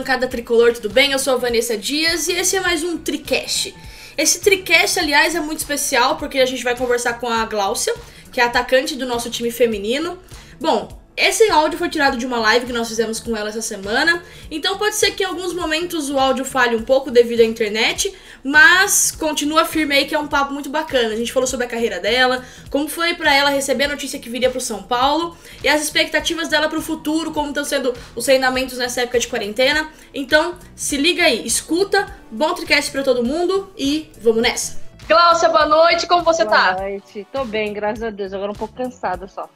[0.00, 1.12] do Arquibancada Tricolor, tudo bem?
[1.12, 3.74] Eu sou a Vanessa Dias e esse é mais um Tricast.
[4.16, 7.94] Esse Tricast, aliás, é muito especial porque a gente vai conversar com a Gláucia,
[8.32, 10.18] que é atacante do nosso time feminino.
[10.58, 14.22] Bom, esse áudio foi tirado de uma live que nós fizemos com ela essa semana,
[14.50, 18.14] então pode ser que em alguns momentos o áudio falhe um pouco devido à internet,
[18.42, 21.12] mas continua firme aí que é um papo muito bacana.
[21.12, 24.30] A gente falou sobre a carreira dela, como foi para ela receber a notícia que
[24.30, 28.78] viria pro São Paulo e as expectativas dela pro futuro, como estão sendo os treinamentos
[28.78, 29.90] nessa época de quarentena.
[30.14, 34.80] Então, se liga aí, escuta, bom tricast para todo mundo e vamos nessa.
[35.06, 36.72] Cláudia, boa noite, como você boa tá?
[36.72, 39.48] Boa noite, tô bem, graças a Deus, agora um pouco cansada só.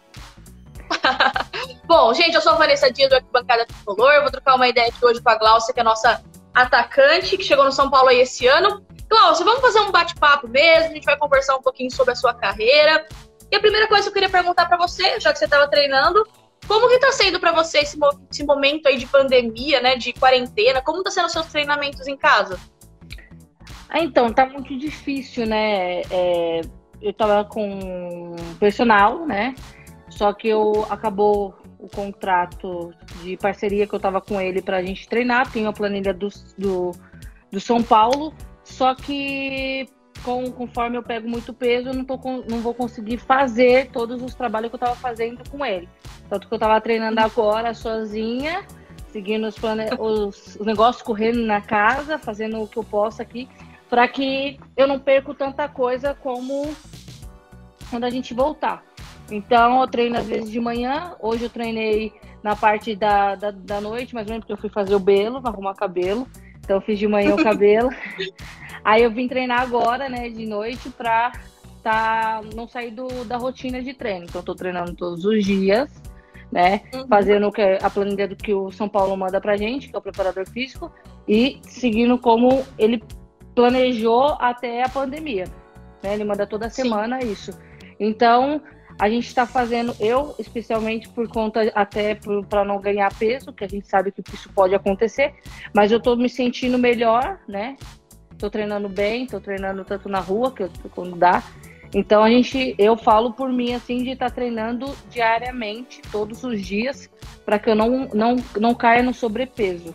[1.87, 4.23] Bom, gente, eu sou a Vanessa Dias do Arquibancada Tricolor.
[4.23, 6.23] vou trocar uma ideia aqui hoje com a Glaucia, que é a nossa
[6.55, 8.85] atacante, que chegou no São Paulo aí esse ano.
[9.09, 12.35] Glaucia, vamos fazer um bate-papo mesmo, a gente vai conversar um pouquinho sobre a sua
[12.35, 13.07] carreira.
[13.51, 16.27] E a primeira coisa que eu queria perguntar para você, já que você estava treinando,
[16.67, 17.99] como que tá sendo para você esse,
[18.31, 20.81] esse, momento aí de pandemia, né, de quarentena?
[20.81, 22.59] Como tá sendo os seus treinamentos em casa?
[23.89, 26.01] Ah, então, tá muito difícil, né?
[26.11, 26.63] É,
[27.01, 29.55] eu tava com personal, né?
[30.17, 35.09] Só que eu acabou o contrato de parceria que eu tava com ele pra gente
[35.09, 35.51] treinar.
[35.51, 36.93] Tenho a planilha do, do,
[37.51, 38.33] do São Paulo.
[38.63, 39.89] Só que
[40.23, 42.17] com, conforme eu pego muito peso, eu não, tô,
[42.49, 45.89] não vou conseguir fazer todos os trabalhos que eu tava fazendo com ele.
[46.29, 48.65] Tanto que eu tava treinando agora sozinha,
[49.09, 49.87] seguindo os, plane...
[49.99, 53.49] os, os negócios correndo na casa, fazendo o que eu posso aqui,
[53.91, 56.73] para que eu não perco tanta coisa como
[57.91, 58.94] quando a gente voltar.
[59.31, 61.15] Então, eu treino às vezes de manhã.
[61.21, 64.71] Hoje eu treinei na parte da, da, da noite, mais ou menos, porque eu fui
[64.71, 66.27] fazer o belo, arrumar cabelo.
[66.61, 67.91] Então, eu fiz de manhã o cabelo.
[68.85, 71.33] Aí, eu vim treinar agora, né, de noite, pra
[71.83, 74.25] tá, não sair do, da rotina de treino.
[74.25, 75.91] Então, eu tô treinando todos os dias,
[76.53, 77.07] né, uhum.
[77.09, 80.03] fazendo que, a planilha do que o São Paulo manda pra gente, que é o
[80.03, 80.91] preparador físico,
[81.27, 83.03] e seguindo como ele
[83.55, 85.45] planejou até a pandemia.
[86.03, 86.15] Né?
[86.15, 87.33] Ele manda toda semana Sim.
[87.33, 87.59] isso.
[87.99, 88.61] Então,
[88.99, 92.15] a gente está fazendo, eu especialmente por conta até
[92.49, 95.35] para não ganhar peso, que a gente sabe que isso pode acontecer,
[95.75, 97.77] mas eu estou me sentindo melhor, né?
[98.33, 101.43] Estou treinando bem, estou treinando tanto na rua, que eu, quando dá.
[101.93, 106.61] Então a gente, eu falo por mim assim de estar tá treinando diariamente, todos os
[106.61, 107.11] dias,
[107.45, 109.95] para que eu não, não, não caia no sobrepeso.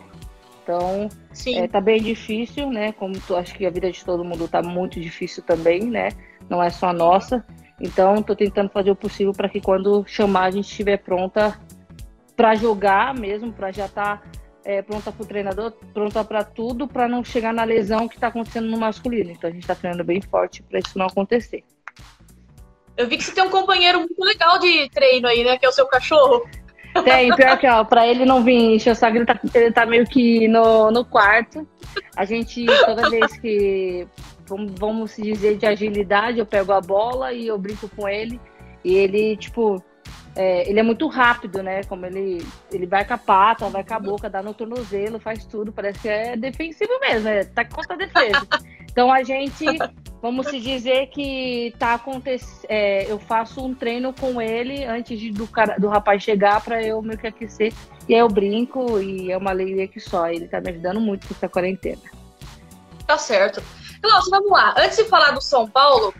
[0.62, 1.58] Então, Sim.
[1.58, 2.92] É, tá bem difícil, né?
[2.92, 6.10] Como tu, acho que a vida de todo mundo tá muito difícil também, né?
[6.48, 7.44] Não é só a nossa.
[7.80, 11.58] Então, estou tentando fazer o possível para que quando chamar a gente estiver pronta
[12.36, 14.22] para jogar mesmo, para já estar tá,
[14.64, 18.26] é, pronta para o treinador, pronta para tudo, para não chegar na lesão que está
[18.26, 19.30] acontecendo no masculino.
[19.30, 21.64] Então, a gente está treinando bem forte para isso não acontecer.
[22.96, 25.56] Eu vi que você tem um companheiro muito legal de treino aí, né?
[25.56, 26.46] Que é o seu cachorro.
[27.04, 29.86] Tem, pior que, ó, pra ele não vir encher o saco, ele tá, ele tá
[29.86, 31.66] meio que no, no quarto.
[32.16, 34.06] A gente, toda vez que
[34.78, 38.40] vamos dizer, de agilidade, eu pego a bola e eu brinco com ele.
[38.84, 39.82] E ele, tipo,
[40.34, 41.82] é, ele é muito rápido, né?
[41.84, 45.44] Como ele, ele vai com a pata, vai com a boca, dá no tornozelo, faz
[45.44, 45.72] tudo.
[45.72, 48.46] Parece que é defensivo mesmo, é, tá contra a defesa.
[48.90, 49.64] Então a gente,
[50.20, 52.66] vamos se dizer que tá acontecendo.
[52.68, 56.82] É, eu faço um treino com ele antes de, do, cara, do rapaz chegar para
[56.82, 57.72] eu meio que aquecer.
[58.08, 60.28] E aí eu brinco e é uma alegria que só.
[60.28, 62.02] Ele tá me ajudando muito com essa quarentena.
[63.06, 63.62] Tá certo.
[64.02, 64.74] Glaucio, vamos lá.
[64.78, 66.14] Antes de falar do São Paulo,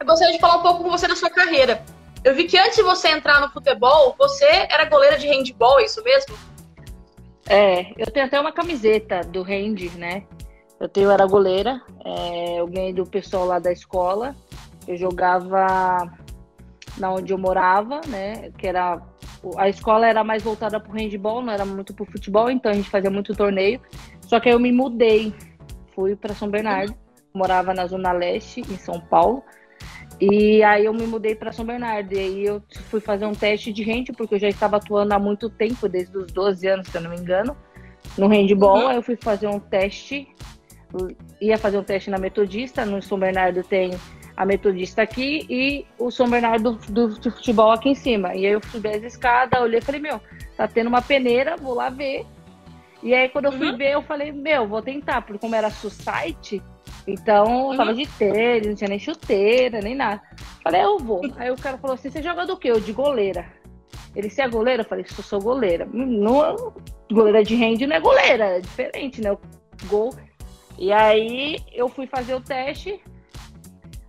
[0.00, 1.84] eu gostaria de falar um pouco com você da sua carreira.
[2.24, 5.84] Eu vi que antes de você entrar no futebol, você era goleira de handball, é
[5.84, 6.34] isso mesmo?
[7.46, 10.24] É, eu tenho até uma camiseta do hand, né?
[10.80, 14.34] Eu tenho, era goleira, é, eu ganhei do pessoal lá da escola.
[14.86, 16.10] Eu jogava
[16.96, 18.50] na onde eu morava, né?
[18.56, 19.00] Que era
[19.56, 22.72] a escola era mais voltada para o handball, não era muito para o futebol, então
[22.72, 23.80] a gente fazia muito torneio.
[24.22, 25.32] Só que aí eu me mudei,
[25.94, 26.94] fui para São Bernardo
[27.38, 29.42] morava na Zona Leste, em São Paulo.
[30.20, 32.12] E aí eu me mudei para São Bernardo.
[32.12, 35.18] E aí eu fui fazer um teste de rende, porque eu já estava atuando há
[35.18, 37.56] muito tempo, desde os 12 anos, se eu não me engano,
[38.16, 38.78] no handball.
[38.78, 38.88] Uhum.
[38.88, 40.28] Aí eu fui fazer um teste,
[41.40, 42.84] ia fazer um teste na Metodista.
[42.84, 43.92] No São Bernardo tem
[44.36, 48.34] a Metodista aqui e o São Bernardo do, do futebol aqui em cima.
[48.34, 50.20] E aí eu subi as escadas, olhei e falei, meu,
[50.56, 52.26] tá tendo uma peneira, vou lá ver.
[53.02, 53.76] E aí quando eu fui uhum.
[53.76, 56.60] ver, eu falei, meu, vou tentar, porque como era society,
[57.06, 60.20] então, eu tava de tênis, não tinha nem chuteira, nem nada.
[60.62, 61.22] Falei, eu vou.
[61.36, 62.70] Aí o cara falou assim: você joga do quê?
[62.70, 63.46] Eu de goleira.
[64.14, 64.82] Ele, você é goleira?
[64.82, 65.88] Eu falei, sou, sou goleira.
[65.90, 66.74] Não,
[67.10, 69.32] goleira de rende não é goleira, é diferente, né?
[69.32, 69.38] O
[69.86, 70.14] gol.
[70.78, 73.00] E aí eu fui fazer o teste,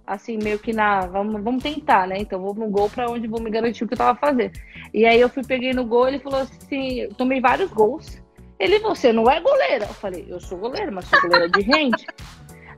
[0.05, 1.05] assim, meio que na.
[1.07, 2.17] Vamos, vamos tentar, né?
[2.19, 4.59] Então vou no gol pra onde vou me garantir o que eu tava fazendo.
[4.93, 8.21] E aí eu fui, peguei no gol, ele falou assim: tomei vários gols.
[8.59, 9.85] Ele, você não é goleira.
[9.85, 12.05] Eu falei, eu sou goleira, mas sou goleira de rende.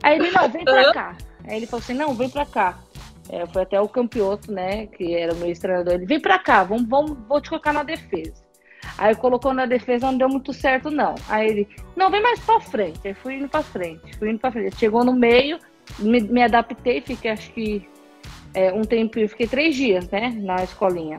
[0.02, 1.16] Aí ele, não, vem pra cá.
[1.44, 2.78] Aí ele falou assim, não, vem pra cá.
[3.30, 5.94] É, foi até o Campioto, né, que era o meu treinador.
[5.94, 8.42] Ele, vem pra cá, vamos, vamos, vou te colocar na defesa.
[8.98, 11.14] Aí colocou na defesa, não deu muito certo, não.
[11.28, 13.00] Aí ele, não, vem mais pra frente.
[13.06, 14.76] Aí fui indo pra frente, fui indo pra frente.
[14.76, 15.58] Chegou no meio,
[15.98, 17.88] me, me adaptei, fiquei acho que
[18.54, 21.16] é, um tempo, eu fiquei três dias, né, na escolinha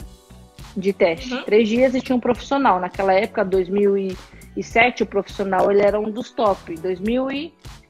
[0.75, 1.33] de teste.
[1.33, 1.43] Uhum.
[1.43, 2.79] Três dias e tinha um profissional.
[2.79, 6.75] Naquela época, 2007, o profissional ele era um dos top.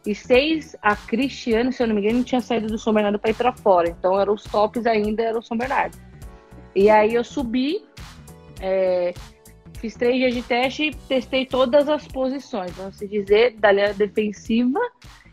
[0.05, 3.35] 2006, a Cristiane, se eu não me engano, tinha saído do São Bernardo para ir
[3.35, 3.89] para fora.
[3.89, 5.97] Então, eram os tops ainda, era o São Bernardo.
[6.75, 7.85] E aí eu subi,
[8.59, 9.13] é,
[9.79, 14.79] fiz três dias de teste e testei todas as posições, vamos dizer, da linha defensiva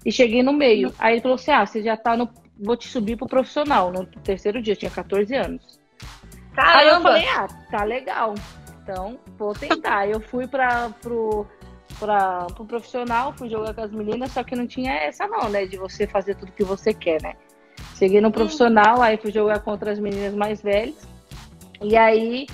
[0.04, 0.92] e cheguei no meio.
[0.98, 2.28] Aí ele falou assim: ah, você já tá no.
[2.62, 5.80] Vou te subir pro profissional no terceiro dia, tinha 14 anos.
[6.54, 6.78] Caramba.
[6.78, 8.34] Aí eu falei, ah, tá legal.
[8.82, 10.08] Então, vou tentar.
[10.08, 11.46] eu fui para pro,
[12.00, 15.66] pra, pro profissional, fui jogar com as meninas, só que não tinha essa não, né?
[15.66, 17.34] De você fazer tudo que você quer, né?
[17.96, 19.02] Cheguei no profissional, hum.
[19.02, 20.96] aí fui jogar contra as meninas mais velhas.
[21.82, 22.46] E aí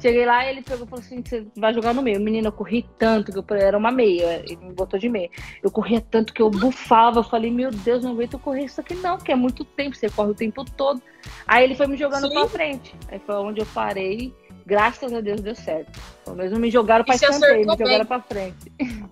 [0.00, 2.18] Cheguei lá e ele pegou e falou assim: você vai jogar no meio.
[2.20, 5.28] Menina, eu corri tanto que eu era uma meia, ele me botou de meia.
[5.62, 7.20] Eu corria tanto que eu bufava.
[7.20, 10.08] Eu falei: Meu Deus, não aguento correr isso aqui não, que é muito tempo, você
[10.08, 11.02] corre o tempo todo.
[11.46, 12.34] Aí ele foi me jogando Sim.
[12.34, 12.94] pra frente.
[13.08, 14.34] Aí foi onde eu parei.
[14.70, 15.98] Graças a Deus deu certo.
[16.24, 18.72] Pelo menos me jogaram pra escanteio, me jogaram pra frente.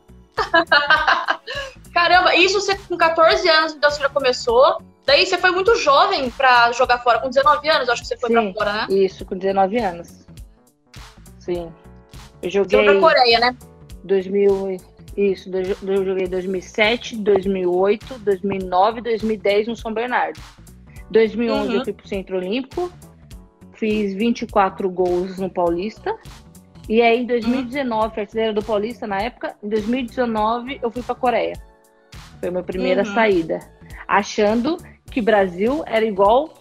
[1.93, 4.81] Caramba, isso você com 14 anos, então você já começou.
[5.05, 8.31] Daí você foi muito jovem pra jogar fora, com 19 anos, acho que você foi
[8.31, 8.87] pra fora, né?
[8.89, 10.25] Isso, com 19 anos.
[11.41, 11.73] Sim.
[12.41, 12.85] Eu joguei.
[12.85, 13.57] Você Coreia, né?
[14.05, 14.77] 2000,
[15.17, 20.39] isso, eu joguei 2007, 2008, 2009, 2010 no São Bernardo.
[21.11, 21.75] 2011 uhum.
[21.75, 22.93] eu fui pro Centro Olímpico,
[23.79, 26.17] fiz 24 gols no Paulista.
[26.89, 28.21] E aí em 2019, uhum.
[28.21, 31.55] artilheira do Paulista na época, em 2019 eu fui pra Coreia.
[32.41, 33.15] Foi a minha primeira uhum.
[33.15, 33.61] saída.
[34.07, 34.77] Achando
[35.11, 36.55] que Brasil era igual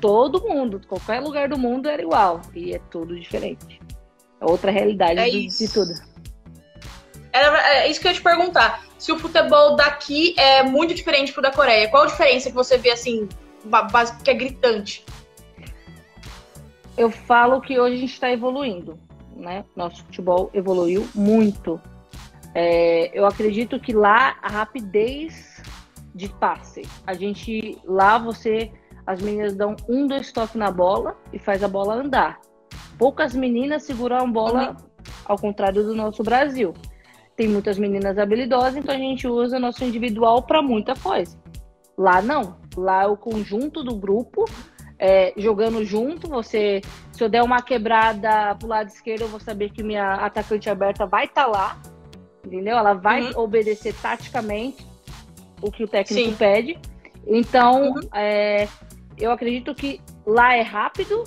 [0.00, 2.40] todo mundo, qualquer lugar do mundo era igual.
[2.54, 3.80] E é tudo diferente.
[4.40, 5.92] É outra realidade é de, de, tudo.
[7.32, 8.84] É, é isso que eu ia te perguntar.
[8.98, 12.76] Se o futebol daqui é muito diferente pro da Coreia, qual a diferença que você
[12.76, 13.28] vê assim,
[14.22, 15.04] que é gritante?
[16.96, 18.98] Eu falo que hoje a gente está evoluindo,
[19.36, 19.64] né?
[19.74, 21.80] Nosso futebol evoluiu muito.
[22.54, 25.62] É, eu acredito que lá a rapidez
[26.14, 28.70] de passe, a gente lá você,
[29.06, 32.38] as meninas dão um, dois toques na bola e faz a bola andar
[33.02, 34.76] poucas meninas seguram bola uhum.
[35.24, 36.72] ao contrário do nosso Brasil.
[37.34, 41.36] Tem muitas meninas habilidosas, então a gente usa nosso individual para muita coisa.
[41.98, 42.58] Lá não.
[42.76, 44.44] Lá é o conjunto do grupo
[45.02, 46.28] é, jogando junto.
[46.28, 50.70] Você, se eu der uma quebrada pro lado esquerdo, eu vou saber que minha atacante
[50.70, 51.82] aberta vai estar tá lá,
[52.46, 52.78] entendeu?
[52.78, 53.40] Ela vai uhum.
[53.40, 54.86] obedecer taticamente
[55.60, 56.36] o que o técnico Sim.
[56.36, 56.78] pede.
[57.26, 58.00] Então, uhum.
[58.14, 58.68] é,
[59.18, 61.24] eu acredito que lá é rápido,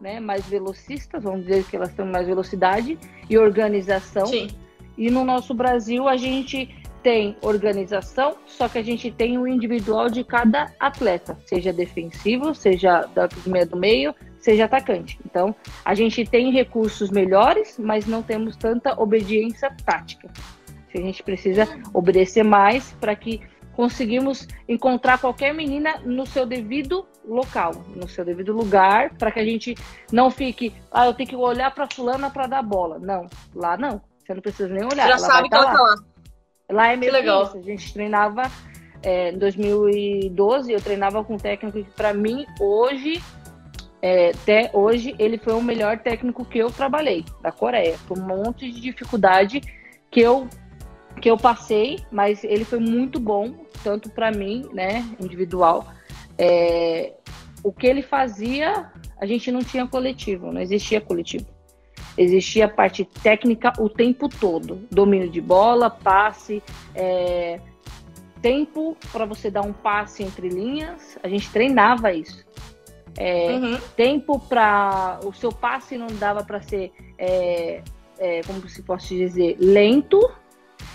[0.00, 2.96] né, mais velocistas, vamos dizer que elas têm mais velocidade
[3.28, 4.26] e organização.
[4.26, 4.48] Sim.
[4.96, 6.72] E no nosso Brasil a gente
[7.06, 13.02] tem organização, só que a gente tem o individual de cada atleta, seja defensivo, seja
[13.14, 15.16] da meia do meio, seja atacante.
[15.24, 20.28] Então, a gente tem recursos melhores, mas não temos tanta obediência tática.
[20.92, 23.40] A gente precisa obedecer mais para que
[23.74, 29.44] conseguimos encontrar qualquer menina no seu devido local, no seu devido lugar, para que a
[29.44, 29.76] gente
[30.10, 32.98] não fique, ah, eu tenho que olhar para fulana para dar bola.
[32.98, 34.00] Não, lá não.
[34.18, 35.04] Você não precisa nem olhar.
[35.04, 36.15] Você já sabe que ela tá lá.
[36.70, 37.44] Lá é meio que legal.
[37.44, 37.58] Isso.
[37.58, 38.50] A gente treinava
[39.02, 43.22] é, em 2012, eu treinava com um técnico que para mim hoje
[44.02, 47.96] é, até hoje ele foi o melhor técnico que eu trabalhei da Coreia.
[48.06, 49.60] Por um monte de dificuldade
[50.10, 50.48] que eu
[51.20, 55.86] que eu passei, mas ele foi muito bom, tanto para mim, né, individual.
[56.36, 57.14] É,
[57.64, 61.46] o que ele fazia, a gente não tinha coletivo, não existia coletivo.
[62.16, 66.62] Existia a parte técnica o tempo todo, domínio de bola, passe,
[66.94, 67.60] é,
[68.40, 71.18] tempo para você dar um passe entre linhas.
[71.22, 72.44] A gente treinava isso.
[73.18, 73.78] É, uhum.
[73.96, 77.82] Tempo para o seu passe não dava para ser, é,
[78.18, 80.20] é, como se posso dizer, lento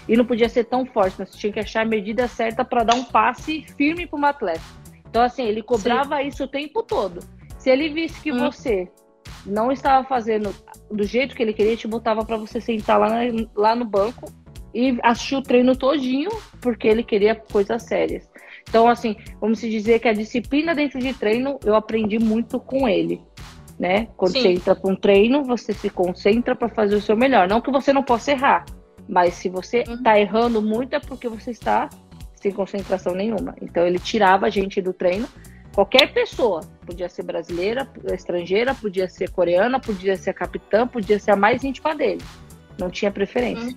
[0.08, 2.84] e não podia ser tão forte, mas você tinha que achar a medida certa para
[2.84, 4.62] dar um passe firme para um atleta.
[5.10, 6.28] Então, assim, ele cobrava Sim.
[6.28, 7.20] isso o tempo todo.
[7.58, 8.40] Se ele visse que hum.
[8.40, 8.90] você
[9.46, 10.54] não estava fazendo
[10.90, 13.10] do jeito que ele queria, te botava para você sentar lá,
[13.56, 14.32] lá no banco
[14.74, 16.30] e assistir o treino todinho,
[16.62, 18.30] porque ele queria coisas sérias.
[18.70, 23.22] Então, assim, vamos dizer que a disciplina dentro de treino eu aprendi muito com ele.
[23.80, 24.08] Né?
[24.16, 24.42] Quando Sim.
[24.42, 27.48] você entra para um treino, você se concentra para fazer o seu melhor.
[27.48, 28.66] Não que você não possa errar,
[29.10, 30.04] Mas se você Uhum.
[30.04, 31.90] tá errando muito é porque você está
[32.36, 33.56] sem concentração nenhuma.
[33.62, 35.28] Então ele tirava a gente do treino.
[35.74, 41.36] Qualquer pessoa, podia ser brasileira, estrangeira, podia ser coreana, podia ser capitã, podia ser a
[41.36, 42.22] mais íntima dele.
[42.78, 43.68] Não tinha preferência.
[43.68, 43.76] Uhum.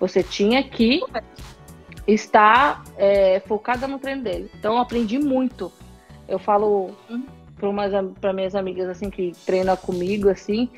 [0.00, 1.00] Você tinha que
[2.06, 4.50] estar é, focada no treino dele.
[4.58, 5.70] Então eu aprendi muito.
[6.26, 7.26] Eu falo Uhum.
[8.20, 10.68] para minhas amigas assim que treinam comigo assim,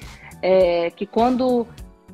[0.43, 1.67] é, que quando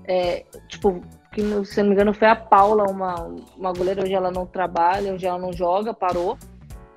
[0.07, 3.15] é, tipo que se não me engano foi a Paula, uma,
[3.57, 6.39] uma goleira hoje ela não trabalha, hoje ela não joga, parou,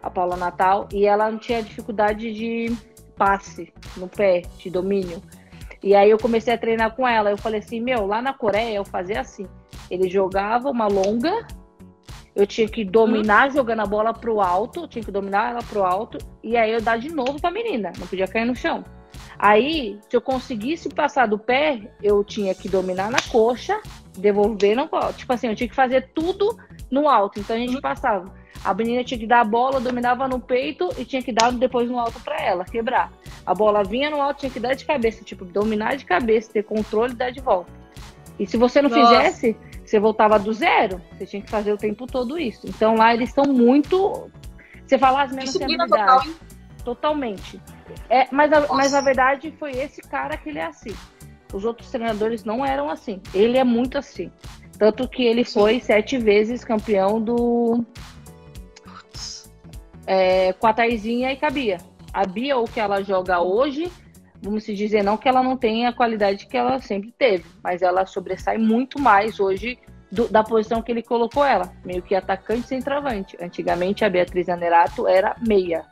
[0.01, 2.75] a Paula Natal, e ela não tinha dificuldade de
[3.15, 5.21] passe no pé, de domínio.
[5.83, 7.29] E aí eu comecei a treinar com ela.
[7.29, 9.47] Eu falei assim, meu, lá na Coreia eu fazia assim.
[9.89, 11.45] Ele jogava uma longa,
[12.35, 15.83] eu tinha que dominar jogando a bola pro alto, eu tinha que dominar ela pro
[15.83, 18.83] alto, e aí eu dar de novo pra menina, não podia cair no chão.
[19.39, 23.79] Aí, se eu conseguisse passar do pé, eu tinha que dominar na coxa,
[24.17, 24.89] devolver no.
[25.15, 26.57] Tipo assim, eu tinha que fazer tudo
[26.89, 27.39] no alto.
[27.39, 28.33] Então a gente passava.
[28.63, 31.89] A menina tinha que dar a bola, dominava no peito e tinha que dar depois
[31.89, 33.11] no alto pra ela, quebrar.
[33.45, 36.63] A bola vinha no alto, tinha que dar de cabeça, tipo, dominar de cabeça, ter
[36.63, 37.71] controle e dar de volta.
[38.39, 39.15] E se você não Nossa.
[39.15, 41.01] fizesse, você voltava do zero.
[41.13, 42.67] Você tinha que fazer o tempo todo isso.
[42.67, 44.29] Então lá eles estão muito.
[44.85, 45.89] Você fala as habilidade.
[45.89, 46.35] total, hein?
[46.83, 47.61] Totalmente.
[48.09, 50.93] É, mas, a, mas na verdade foi esse cara que ele é assim.
[51.53, 53.21] Os outros treinadores não eram assim.
[53.33, 54.31] Ele é muito assim.
[54.77, 57.83] Tanto que ele foi sete vezes campeão do.
[60.07, 61.77] É, com a Taizinha e com a Bia.
[62.13, 63.91] A Bia, o que ela joga hoje,
[64.41, 67.81] vamos se dizer, não que ela não tenha a qualidade que ela sempre teve, mas
[67.81, 69.77] ela sobressai muito mais hoje
[70.09, 73.37] do- da posição que ele colocou ela, meio que atacante e centroavante.
[73.41, 75.83] Antigamente a Beatriz Anerato era meia.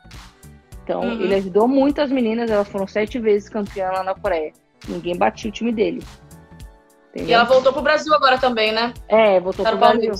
[0.82, 1.20] Então Uhum.
[1.20, 4.52] ele ajudou muito as meninas, elas foram sete vezes campeãs lá na Coreia.
[4.88, 6.02] Ninguém batia o time dele.
[7.14, 7.34] E Entendeu?
[7.40, 8.94] ela voltou pro Brasil agora também, né?
[9.08, 10.12] É, voltou pro no Brasil.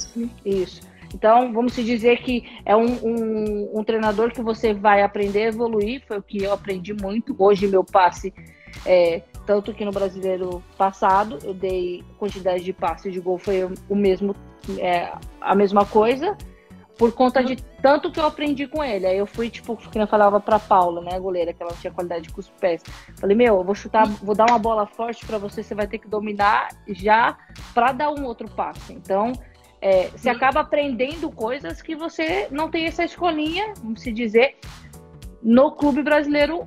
[0.44, 0.80] Isso.
[1.14, 5.48] Então, vamos se dizer que é um, um, um treinador que você vai aprender a
[5.48, 7.34] evoluir, foi o que eu aprendi muito.
[7.38, 8.32] Hoje, meu passe,
[8.84, 13.94] é, tanto que no brasileiro passado, eu dei quantidade de passes de gol, foi o
[13.94, 14.34] mesmo,
[14.78, 16.36] é, a mesma coisa,
[16.98, 19.06] por conta de tanto que eu aprendi com ele.
[19.06, 22.30] Aí eu fui, tipo, que eu falava pra Paula, né, goleira, que ela tinha qualidade
[22.30, 22.82] com os pés.
[23.16, 25.98] Falei, meu, eu vou chutar, vou dar uma bola forte pra você, você vai ter
[25.98, 27.36] que dominar já
[27.74, 28.92] pra dar um outro passe.
[28.92, 29.32] Então,
[29.80, 34.56] é, você acaba aprendendo coisas que você não tem essa escolinha, vamos se dizer,
[35.42, 36.66] no clube brasileiro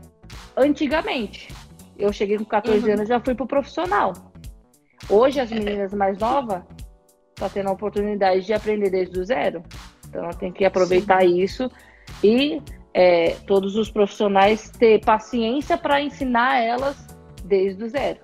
[0.56, 1.50] antigamente.
[1.98, 2.94] Eu cheguei com 14 Uhum.
[2.94, 4.14] anos e já fui pro profissional.
[5.10, 6.64] Hoje as meninas mais novas
[7.36, 9.64] tá tendo a oportunidade de aprender desde o zero.
[10.08, 11.70] Então ela tem que aproveitar isso
[12.24, 12.62] e
[12.94, 16.98] é, todos os profissionais ter paciência para ensinar elas
[17.44, 18.20] desde o zero.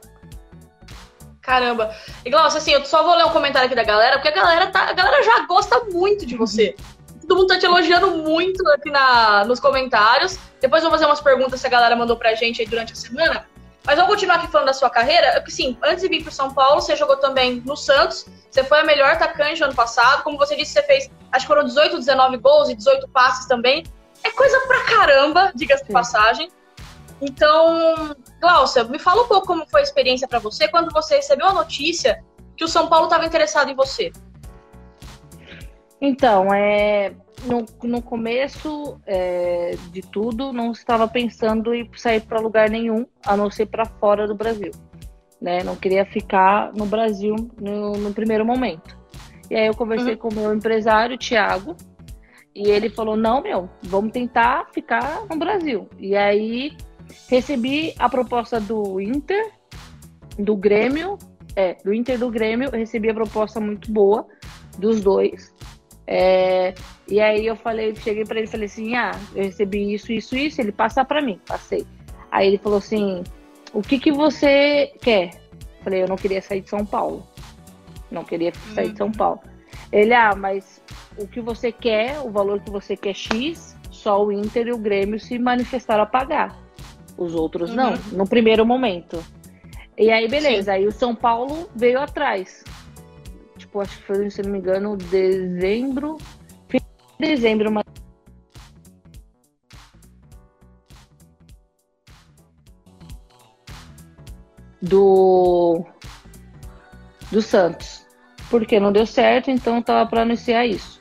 [1.46, 1.96] Caramba.
[2.26, 4.68] E Glaucio, assim, eu só vou ler um comentário aqui da galera, porque a galera,
[4.68, 6.76] tá, a galera já gosta muito de você.
[7.22, 10.40] Todo mundo tá te elogiando muito aqui na, nos comentários.
[10.60, 12.96] Depois eu vou fazer umas perguntas que a galera mandou pra gente aí durante a
[12.96, 13.46] semana.
[13.86, 15.34] Mas vamos continuar aqui falando da sua carreira.
[15.34, 18.26] Porque, sim, antes de vir pro São Paulo, você jogou também no Santos.
[18.50, 20.24] Você foi a melhor atacante do ano passado.
[20.24, 23.84] Como você disse, você fez, acho que foram 18, 19 gols e 18 passes também.
[24.24, 26.50] É coisa pra caramba, diga-se de passagem.
[27.22, 31.48] Então, Glaucia, me fala um pouco como foi a experiência pra você quando você recebeu
[31.48, 32.24] a notícia
[32.58, 34.12] que o São Paulo estava interessado em você.
[36.02, 37.14] Então, é,
[37.46, 43.36] no, no começo é, de tudo, não estava pensando em sair para lugar nenhum, a
[43.36, 44.72] não ser para fora do Brasil.
[45.42, 45.64] Né?
[45.64, 48.98] Não queria ficar no Brasil no, no primeiro momento.
[49.50, 50.18] E aí eu conversei Uhum.
[50.18, 51.76] com o meu empresário, Thiago,
[52.54, 55.88] e ele falou: não, meu, vamos tentar ficar no Brasil.
[56.00, 56.76] E aí
[57.28, 59.52] recebi a proposta do Inter,
[60.38, 61.18] do Grêmio,
[61.56, 64.28] é, do Inter do Grêmio, eu recebi a proposta muito boa
[64.78, 65.54] dos dois.
[66.08, 66.74] É,
[67.08, 70.36] e aí eu falei, cheguei para ele e falei assim, ah, eu recebi isso, isso,
[70.36, 71.86] isso, ele passa para mim, passei.
[72.32, 73.24] Aí ele falou assim,
[73.74, 75.32] o que que você quer?
[75.84, 77.26] Falei, eu não queria sair de São Paulo.
[78.12, 79.42] Não queria sair de São Paulo.
[79.92, 80.82] Ele, ah, mas
[81.18, 84.78] o que você quer, o valor que você quer X, só o Inter e o
[84.78, 86.65] Grêmio se manifestaram a pagar.
[87.18, 88.00] Os outros não, Uhum.
[88.14, 89.24] no primeiro momento.
[89.98, 92.64] E aí, beleza, aí o São Paulo veio atrás.
[93.58, 96.18] Tipo, acho que foi, se não me engano, dezembro.
[96.68, 96.80] Fim
[97.20, 97.86] de dezembro, mas.
[104.82, 105.84] Do.
[107.32, 108.06] Do Santos.
[108.50, 110.95] Porque não deu certo, então tava para anunciar isso.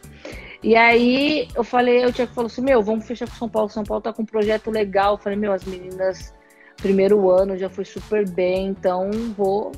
[0.64, 3.68] E aí eu falei, o Tiago falou assim, meu, vamos fechar com São Paulo.
[3.68, 5.12] São Paulo tá com um projeto legal.
[5.12, 6.33] Eu falei, meu, as meninas,
[6.78, 9.73] primeiro ano já foi super bem, então vou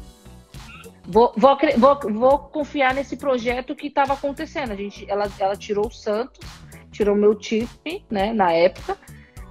[1.04, 4.70] vou, vou, vou, vou confiar nesse projeto que estava acontecendo.
[4.70, 6.38] A gente, ela, ela tirou o Santos,
[6.92, 7.68] tirou meu time,
[8.08, 8.96] né, na época,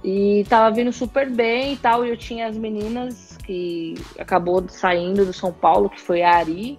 [0.02, 2.06] e tava vindo super bem e tal.
[2.06, 6.78] E eu tinha as meninas que acabou saindo do São Paulo, que foi a Ari.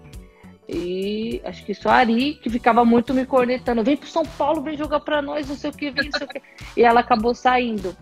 [0.68, 3.84] E acho que só a Ari, que ficava muito me cornetando.
[3.84, 6.28] Vem pro São Paulo, vem jogar pra nós, não sei o que, vem, não sei
[6.28, 6.42] o que.
[6.76, 7.96] E ela acabou saindo.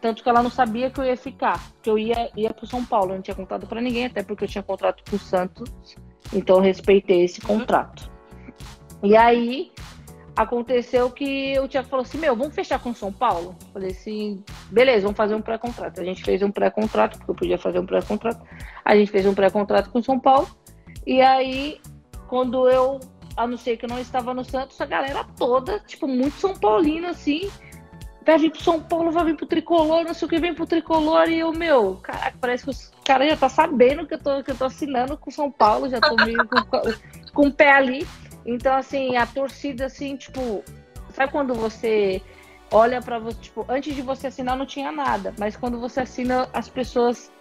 [0.00, 2.84] Tanto que ela não sabia que eu ia ficar, que eu ia, ia pro São
[2.84, 3.10] Paulo.
[3.10, 5.70] Eu não tinha contado para ninguém, até porque eu tinha contrato com o Santos.
[6.32, 8.10] Então eu respeitei esse contrato.
[9.02, 9.70] E aí
[10.36, 13.56] aconteceu que o Thiago falou assim: Meu, vamos fechar com São Paulo?
[13.72, 16.00] Falei assim: beleza, vamos fazer um pré-contrato.
[16.00, 18.40] A gente fez um pré-contrato, porque eu podia fazer um pré-contrato.
[18.84, 20.48] A gente fez um pré-contrato com São Paulo.
[21.06, 21.80] E aí,
[22.28, 23.00] quando eu
[23.36, 27.50] anunciei que eu não estava no Santos, a galera toda, tipo, muito São Paulino, assim,
[28.24, 30.66] vai vir pro São Paulo, vai vir pro Tricolor, não sei o que, vem pro
[30.66, 31.28] Tricolor.
[31.28, 34.50] E eu, meu, caraca, parece que os caras já tá sabendo que eu tô, que
[34.50, 36.62] eu tô assinando com São Paulo, já tô meio com,
[37.32, 38.06] com o pé ali.
[38.44, 40.62] Então, assim, a torcida, assim, tipo,
[41.14, 42.22] sabe quando você
[42.70, 46.48] olha para você, tipo, antes de você assinar não tinha nada, mas quando você assina,
[46.52, 47.32] as pessoas,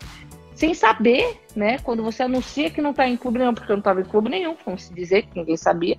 [0.58, 3.84] sem saber, né, quando você anuncia que não tá em clube nenhum, porque eu não
[3.84, 5.96] tava em clube nenhum, vamos se dizer, que ninguém sabia,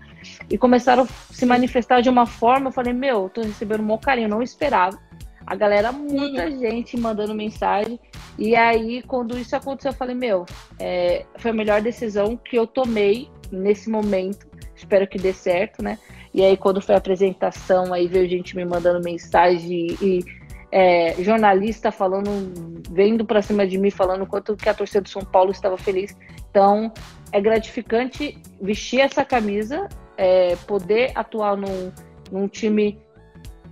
[0.51, 3.99] e começaram a se manifestar de uma forma, eu falei, meu, tô recebendo um bom
[3.99, 4.99] carinho, não esperava.
[5.47, 7.99] A galera, muita gente mandando mensagem.
[8.37, 10.45] E aí, quando isso aconteceu, eu falei, meu,
[10.79, 14.47] é, foi a melhor decisão que eu tomei nesse momento
[14.79, 15.99] espero que dê certo, né?
[16.33, 20.25] E aí, quando foi a apresentação, aí veio gente me mandando mensagem e
[20.71, 22.31] é, jornalista falando,
[22.91, 26.17] vendo para cima de mim, falando quanto que a torcida do São Paulo estava feliz.
[26.51, 26.93] Então,
[27.33, 31.93] é gratificante vestir essa camisa, é, poder atuar num,
[32.31, 32.99] num time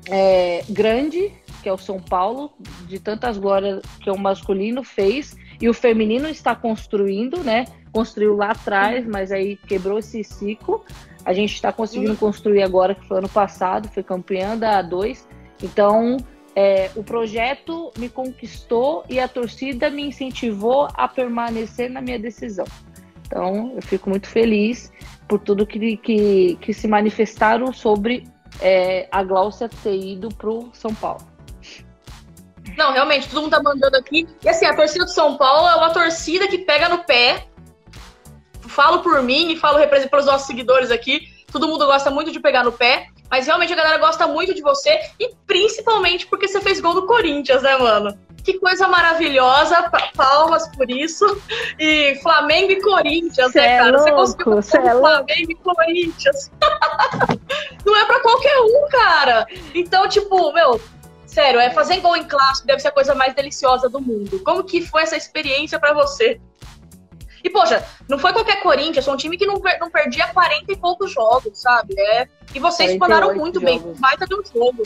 [0.09, 1.33] é, grande,
[1.63, 2.53] que é o São Paulo,
[2.87, 7.65] de tantas glórias que o masculino fez e o feminino está construindo, né?
[7.93, 10.85] Construiu lá atrás, mas aí quebrou esse ciclo.
[11.25, 15.27] A gente está conseguindo construir agora, que foi ano passado, foi campeã da A2.
[15.63, 16.19] Então,
[16.57, 22.65] é, o projeto me conquistou e a torcida me incentivou a permanecer na minha decisão.
[23.27, 24.91] Então, eu fico muito feliz
[25.29, 28.27] por tudo que, que, que se manifestaram sobre
[28.63, 31.21] é, a Glaucia ter ido para o São Paulo.
[32.75, 34.27] Não, realmente, todo mundo tá mandando aqui.
[34.43, 37.49] E assim, a torcida do São Paulo é uma torcida que pega no pé.
[38.63, 41.21] Falo por mim e falo pelos nossos seguidores aqui.
[41.53, 43.09] Todo mundo gosta muito de pegar no pé.
[43.31, 44.99] Mas realmente a galera gosta muito de você.
[45.19, 48.17] E principalmente porque você fez gol do Corinthians, né, mano?
[48.45, 49.91] Que coisa maravilhosa.
[50.15, 51.25] Palmas por isso.
[51.79, 53.91] E Flamengo e Corinthians, cê né, é cara?
[53.91, 56.51] Louco, você conseguiu fazer é Flamengo e Corinthians.
[57.85, 59.47] Não é pra qualquer um, cara.
[59.75, 60.81] Então, tipo, meu,
[61.37, 64.41] Sério, é fazer gol em clássico deve ser a coisa mais deliciosa do mundo.
[64.43, 66.41] Como que foi essa experiência para você?
[67.47, 70.77] E, poxa, não foi qualquer Corinthians, foi um time que não, não perdia 40 e
[70.77, 71.95] poucos jogos, sabe?
[71.97, 73.85] É, e vocês mandaram muito jogos.
[73.85, 74.83] bem, baita de um jogo.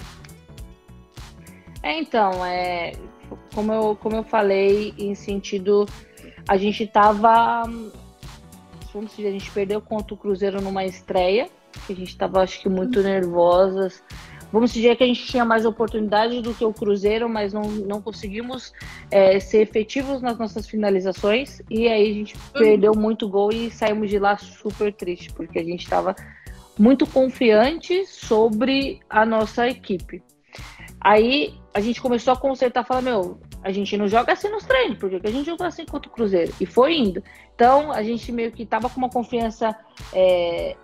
[1.82, 2.92] É, então, é,
[3.54, 5.88] como, eu, como eu falei, em sentido,
[6.46, 7.62] a gente tava.
[8.92, 11.48] Vamos dizer, a gente perdeu contra o Cruzeiro numa estreia,
[11.86, 14.02] que a gente tava, acho que, muito nervosas
[14.52, 18.02] Vamos dizer que a gente tinha mais oportunidade do que o Cruzeiro, mas não, não
[18.02, 18.72] conseguimos
[19.10, 21.62] é, ser efetivos nas nossas finalizações.
[21.70, 25.64] E aí a gente perdeu muito gol e saímos de lá super triste, porque a
[25.64, 26.16] gente estava
[26.78, 30.22] muito confiante sobre a nossa equipe.
[31.00, 34.98] Aí a gente começou a consertar, falar, meu, a gente não joga assim nos treinos,
[34.98, 36.52] porque a gente jogou assim contra o Cruzeiro.
[36.60, 37.22] E foi indo.
[37.54, 39.76] Então a gente meio que tava com uma confiança
[40.12, 40.76] é,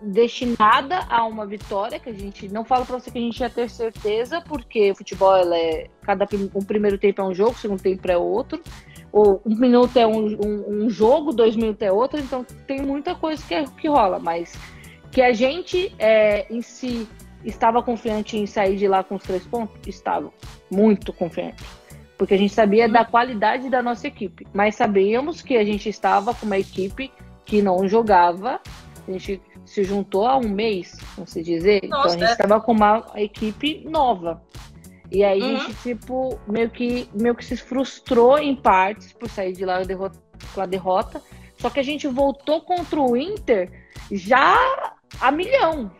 [0.00, 3.50] destinada a uma vitória, que a gente não fala para você que a gente ia
[3.50, 8.10] ter certeza, porque o futebol é cada um primeiro tempo é um jogo, segundo tempo
[8.10, 8.60] é outro,
[9.10, 13.14] ou um minuto é um, um, um jogo, dois minutos é outro, então tem muita
[13.14, 14.56] coisa que, é, que rola, mas
[15.10, 17.08] que a gente é, em si
[17.44, 20.30] estava confiante em sair de lá com os três pontos, estava
[20.70, 21.64] muito confiante.
[22.16, 26.34] Porque a gente sabia da qualidade da nossa equipe, mas sabíamos que a gente estava
[26.34, 27.12] com uma equipe
[27.44, 28.60] que não jogava,
[29.08, 31.82] a gente se juntou há um mês, vamos dizer.
[31.84, 32.60] Nossa, então a gente estava é.
[32.60, 34.42] com uma equipe nova.
[35.10, 35.56] E aí uhum.
[35.56, 39.80] a gente, tipo, meio que, meio que se frustrou em partes por sair de lá
[40.54, 41.22] com a derrota.
[41.56, 43.70] Só que a gente voltou contra o Inter
[44.12, 44.56] já
[45.20, 45.90] a milhão.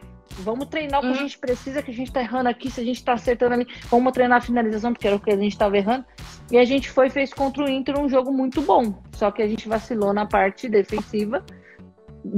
[0.40, 1.14] Vamos treinar o que uhum.
[1.14, 3.66] a gente precisa, que a gente tá errando aqui, se a gente tá acertando ali,
[3.90, 6.04] vamos treinar a finalização, porque era o que a gente tava errando.
[6.50, 9.02] E a gente foi fez contra o Inter um jogo muito bom.
[9.14, 11.44] Só que a gente vacilou na parte defensiva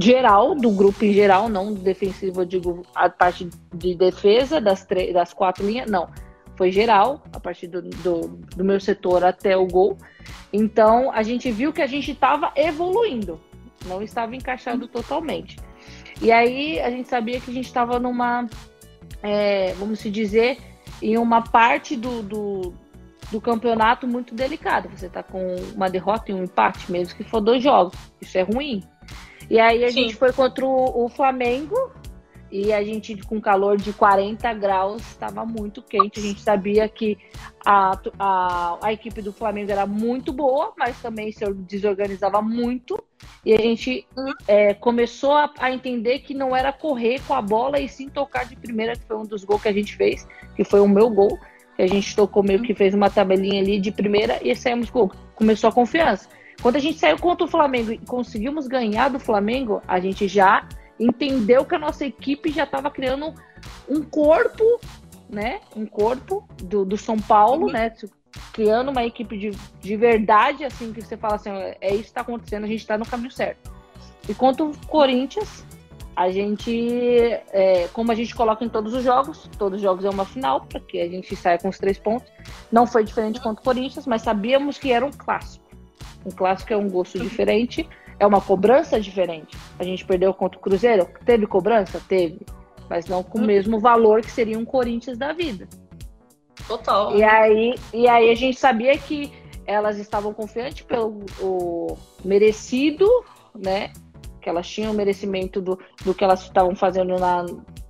[0.00, 5.32] geral, do grupo em geral, não defensivo, eu digo a parte de defesa das, das
[5.32, 6.08] quatro linhas, não.
[6.56, 9.96] Foi geral, a partir do, do, do meu setor até o gol.
[10.52, 13.40] Então, a gente viu que a gente estava evoluindo.
[13.86, 15.56] não estava encaixado totalmente.
[16.20, 18.46] E aí a gente sabia que a gente estava numa,
[19.22, 20.58] é, vamos se dizer,
[21.00, 22.74] em uma parte do, do,
[23.32, 24.88] do campeonato muito delicada.
[24.94, 27.96] Você está com uma derrota e um empate, mesmo que for dois jogos.
[28.20, 28.82] Isso é ruim.
[29.50, 30.02] E aí a Sim.
[30.02, 31.76] gente foi contra o, o Flamengo,
[32.52, 36.18] e a gente, com calor de 40 graus, estava muito quente.
[36.18, 37.16] A gente sabia que
[37.64, 43.02] a, a, a equipe do Flamengo era muito boa, mas também se desorganizava muito.
[43.44, 44.32] E a gente uhum.
[44.48, 48.44] é, começou a, a, entender que não era correr com a bola e sim tocar
[48.44, 51.08] de primeira, que foi um dos gols que a gente fez, que foi o meu
[51.08, 51.38] gol.
[51.76, 55.12] Que a gente tocou meio que fez uma tabelinha ali de primeira e saímos gol.
[55.36, 56.28] Começou a confiança.
[56.62, 60.68] Quando a gente saiu contra o Flamengo e conseguimos ganhar do Flamengo, a gente já
[60.98, 63.34] entendeu que a nossa equipe já estava criando
[63.88, 64.78] um corpo,
[65.28, 65.60] né?
[65.74, 67.72] Um corpo do, do São Paulo, uhum.
[67.72, 67.92] né?
[68.52, 72.20] Criando uma equipe de, de verdade, assim, que você fala assim, é isso que está
[72.20, 73.72] acontecendo, a gente está no caminho certo.
[74.28, 75.64] E quanto o Corinthians,
[76.14, 76.70] a gente,
[77.52, 80.60] é, como a gente coloca em todos os jogos, todos os jogos é uma final,
[80.66, 82.30] porque a gente sai com os três pontos.
[82.70, 85.69] Não foi diferente contra o Corinthians, mas sabíamos que era um clássico.
[86.24, 87.88] Um clássico é um gosto diferente
[88.20, 89.56] é uma cobrança diferente.
[89.78, 91.08] A gente perdeu contra o Cruzeiro?
[91.24, 92.00] Teve cobrança?
[92.06, 92.40] Teve.
[92.88, 95.66] Mas não com o mesmo valor que seria um Corinthians da vida.
[96.68, 97.16] Total.
[97.16, 99.32] E aí, e aí a gente sabia que
[99.66, 103.08] elas estavam confiantes pelo o merecido,
[103.54, 103.90] né?
[104.42, 107.46] Que elas tinham o merecimento do, do que elas estavam fazendo na,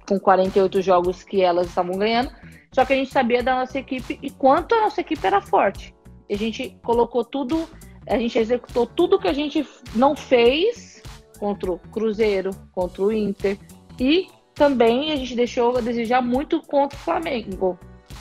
[0.08, 2.30] com 48 jogos que elas estavam ganhando.
[2.72, 5.92] Só que a gente sabia da nossa equipe e quanto a nossa equipe era forte.
[6.30, 7.68] A gente colocou tudo
[8.10, 11.00] a gente executou tudo que a gente não fez
[11.38, 13.56] contra o Cruzeiro, contra o Inter
[13.98, 17.78] e também a gente deixou a desejar muito contra o Flamengo.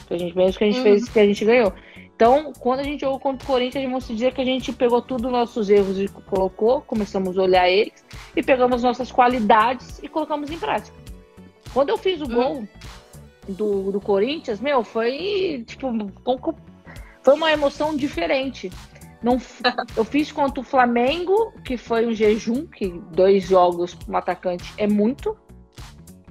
[0.07, 0.83] Que a gente mesmo que a gente uhum.
[0.83, 1.73] fez que a gente ganhou.
[2.15, 4.71] Então, quando a gente jogou contra o Corinthians, a gente se dizer que a gente
[4.73, 9.99] pegou tudo os nossos erros e colocou, começamos a olhar eles e pegamos nossas qualidades
[10.03, 10.95] e colocamos em prática.
[11.73, 12.35] Quando eu fiz o uhum.
[12.35, 12.67] gol
[13.47, 15.87] do, do Corinthians, meu, foi tipo,
[17.23, 18.69] foi uma emoção diferente.
[19.21, 19.37] Não,
[19.95, 24.73] eu fiz contra o Flamengo, que foi um jejum, que dois jogos para um atacante
[24.77, 25.37] é muito.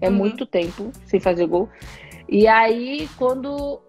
[0.01, 0.15] É uhum.
[0.15, 1.69] muito tempo sem fazer gol.
[2.29, 3.81] E aí, quando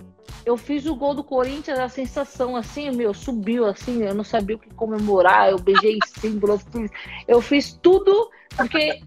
[0.45, 4.55] eu fiz o gol do Corinthians, a sensação assim, meu, subiu assim, eu não sabia
[4.55, 6.91] o que comemorar, eu beijei símbolo, eu fiz,
[7.27, 9.01] eu fiz tudo, porque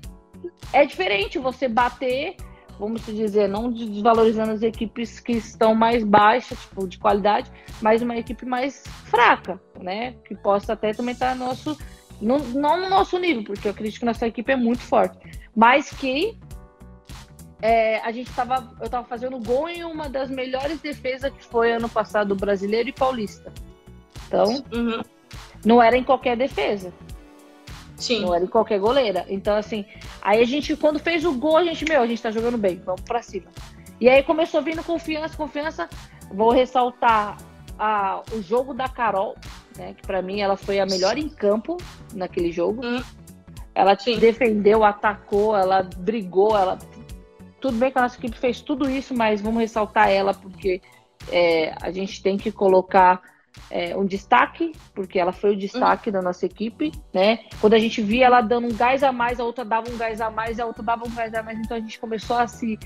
[0.72, 2.36] é diferente você bater
[2.82, 7.48] vamos dizer, não desvalorizando as equipes que estão mais baixas, tipo, de qualidade,
[7.80, 10.16] mas uma equipe mais fraca, né?
[10.24, 11.78] Que possa até também estar no nosso,
[12.20, 15.16] no, não no nosso nível, porque eu acredito que nossa equipe é muito forte,
[15.54, 16.36] mas que
[17.60, 21.70] é, a gente tava, eu estava fazendo gol em uma das melhores defesas que foi
[21.70, 23.52] ano passado brasileiro e paulista.
[24.26, 25.00] Então, uhum.
[25.64, 26.92] não era em qualquer defesa.
[28.02, 28.22] Sim.
[28.22, 29.24] Não era em qualquer goleira.
[29.28, 29.84] Então, assim,
[30.20, 32.80] aí a gente, quando fez o gol, a gente, meu, a gente tá jogando bem,
[32.84, 33.46] vamos pra cima.
[34.00, 35.88] E aí começou vindo confiança, confiança.
[36.32, 37.36] Vou ressaltar
[37.78, 39.36] a, o jogo da Carol,
[39.76, 39.94] né?
[39.94, 41.76] Que para mim ela foi a melhor em campo
[42.12, 42.84] naquele jogo.
[42.84, 43.02] Hum.
[43.74, 44.18] Ela Sim.
[44.18, 46.78] defendeu, atacou, ela brigou, ela.
[47.60, 50.82] Tudo bem que a nossa equipe fez tudo isso, mas vamos ressaltar ela porque
[51.30, 53.22] é, a gente tem que colocar
[53.70, 56.12] é, um destaque, porque ela foi o destaque uhum.
[56.12, 57.40] da nossa equipe, né?
[57.60, 60.20] Quando a gente via ela dando um gás a mais, a outra dava um gás
[60.20, 62.78] a mais, a outra dava um gás a mais, então a gente começou a se,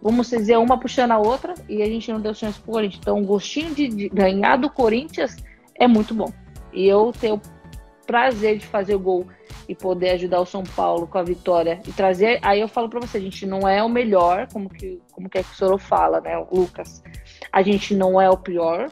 [0.00, 3.00] vamos dizer, uma puxando a outra, e a gente não deu chance pro Corinthians.
[3.02, 5.36] Então, o gostinho de, de ganhar do Corinthians
[5.74, 6.32] é muito bom.
[6.72, 7.40] E eu tenho o
[8.06, 9.26] prazer de fazer o gol
[9.68, 12.40] e poder ajudar o São Paulo com a vitória e trazer.
[12.42, 15.38] Aí eu falo para você, a gente não é o melhor, como que, como que
[15.38, 17.02] é que o Soro fala, né, o Lucas?
[17.52, 18.88] A gente não é o pior,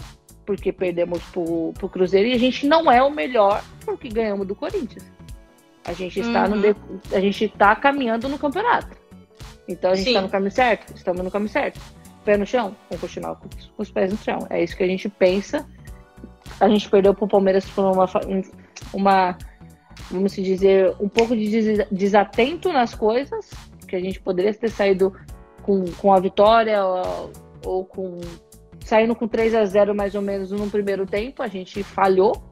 [0.49, 4.55] porque perdemos pro, pro Cruzeiro e a gente não é o melhor porque ganhamos do
[4.55, 5.05] Corinthians.
[5.85, 6.57] A gente está uhum.
[6.57, 6.77] no
[7.15, 8.97] a gente está caminhando no campeonato.
[9.69, 11.79] Então a gente está no caminho certo, estamos no caminho certo.
[12.25, 14.47] Pé no chão, vamos continuar com os pés no chão.
[14.49, 15.69] É isso que a gente pensa.
[16.59, 18.07] A gente perdeu pro Palmeiras por uma
[18.95, 19.37] uma
[20.11, 23.51] vamos dizer, um pouco de desatento nas coisas,
[23.87, 25.13] que a gente poderia ter saído
[25.61, 27.33] com, com a vitória ou,
[27.67, 28.19] ou com
[28.89, 32.43] saindo com 3 a 0 mais ou menos no primeiro tempo, a gente falhou.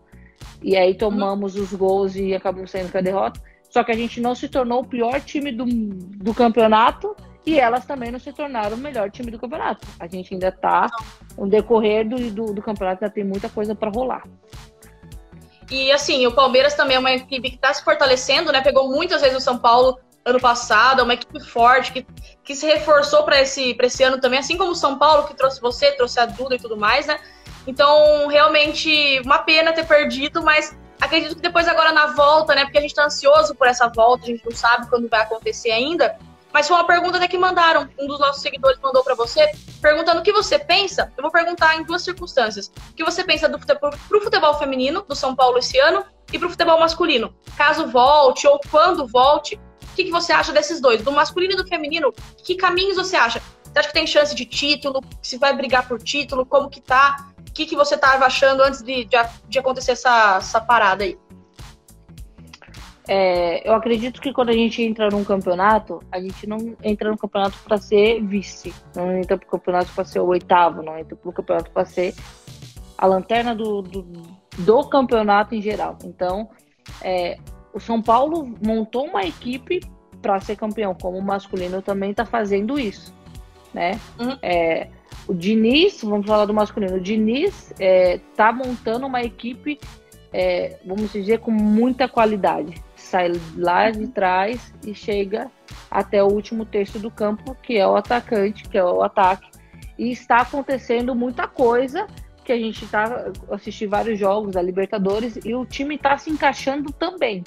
[0.63, 3.41] E aí tomamos os gols e acabamos saindo com a derrota.
[3.71, 7.87] Só que a gente não se tornou o pior time do, do campeonato e elas
[7.87, 9.87] também não se tornaram o melhor time do campeonato.
[9.99, 10.91] A gente ainda está
[11.39, 14.25] no decorrer do, do, do campeonato, ainda tem muita coisa para rolar.
[15.71, 18.61] E assim, o Palmeiras também é uma equipe que está se fortalecendo, né?
[18.61, 22.07] Pegou muitas vezes o São Paulo ano passado, é uma equipe forte que,
[22.45, 25.61] que se reforçou para esse, esse ano também, assim como o São Paulo, que trouxe
[25.61, 27.19] você, trouxe a Duda e tudo mais, né?
[27.67, 32.65] Então, realmente, uma pena ter perdido, mas Acredito que depois agora na volta, né?
[32.65, 35.71] Porque a gente tá ansioso por essa volta, a gente não sabe quando vai acontecer
[35.71, 36.19] ainda.
[36.53, 40.23] Mas foi uma pergunta que mandaram, um dos nossos seguidores mandou para você, perguntando o
[40.23, 41.13] que você pensa.
[41.15, 42.73] Eu vou perguntar em duas circunstâncias.
[42.91, 46.39] O que você pensa do futebol, pro futebol feminino do São Paulo esse ano e
[46.39, 47.35] pro futebol masculino?
[47.59, 49.66] Caso volte ou quando volte, o
[49.97, 51.03] que, que você acha desses dois?
[51.03, 52.13] Do masculino e do feminino,
[52.45, 53.41] que caminhos você acha?
[53.65, 55.03] Você acha que tem chance de título?
[55.23, 56.45] Se vai brigar por título?
[56.45, 57.33] Como que tá?
[57.49, 59.17] O que, que você estava achando antes de, de,
[59.49, 61.19] de acontecer essa, essa parada aí?
[63.09, 67.17] É, eu acredito que quando a gente entra num campeonato, a gente não entra no
[67.17, 71.33] campeonato para ser vice, não entra pro campeonato para ser o oitavo, não entra pro
[71.33, 72.15] campeonato para ser
[72.99, 74.03] a lanterna do, do,
[74.59, 75.97] do, campeonato em geral.
[76.05, 76.51] Então,
[77.01, 77.39] é,
[77.77, 79.81] o São Paulo montou uma equipe
[80.23, 83.15] para ser campeão, como o masculino também está fazendo isso,
[83.75, 84.01] né?
[84.19, 84.39] Uhum.
[84.43, 84.89] É,
[85.29, 89.79] o Diniz, vamos falar do masculino, o Diniz está montando uma equipe,
[90.33, 95.51] é, vamos dizer, com muita qualidade sai lá de trás e chega
[95.91, 99.49] até o último terço do campo, que é o atacante, que é o ataque.
[99.99, 102.07] E está acontecendo muita coisa
[102.47, 106.93] que a gente está assistindo vários jogos da Libertadores e o time está se encaixando
[106.93, 107.43] também.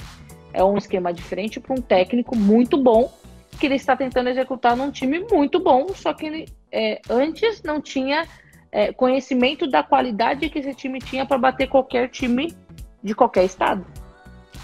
[0.53, 3.12] É um esquema diferente para um técnico muito bom
[3.59, 7.81] que ele está tentando executar num time muito bom, só que ele é, antes não
[7.81, 8.27] tinha
[8.71, 12.53] é, conhecimento da qualidade que esse time tinha para bater qualquer time
[13.03, 13.85] de qualquer estado.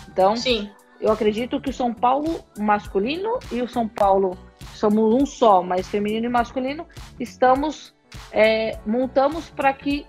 [0.07, 0.69] Então, Sim
[0.99, 4.37] eu acredito que o São Paulo masculino e o São Paulo
[4.73, 6.87] somos um só, mas feminino e masculino
[7.19, 7.93] estamos
[8.31, 10.05] é, montamos para que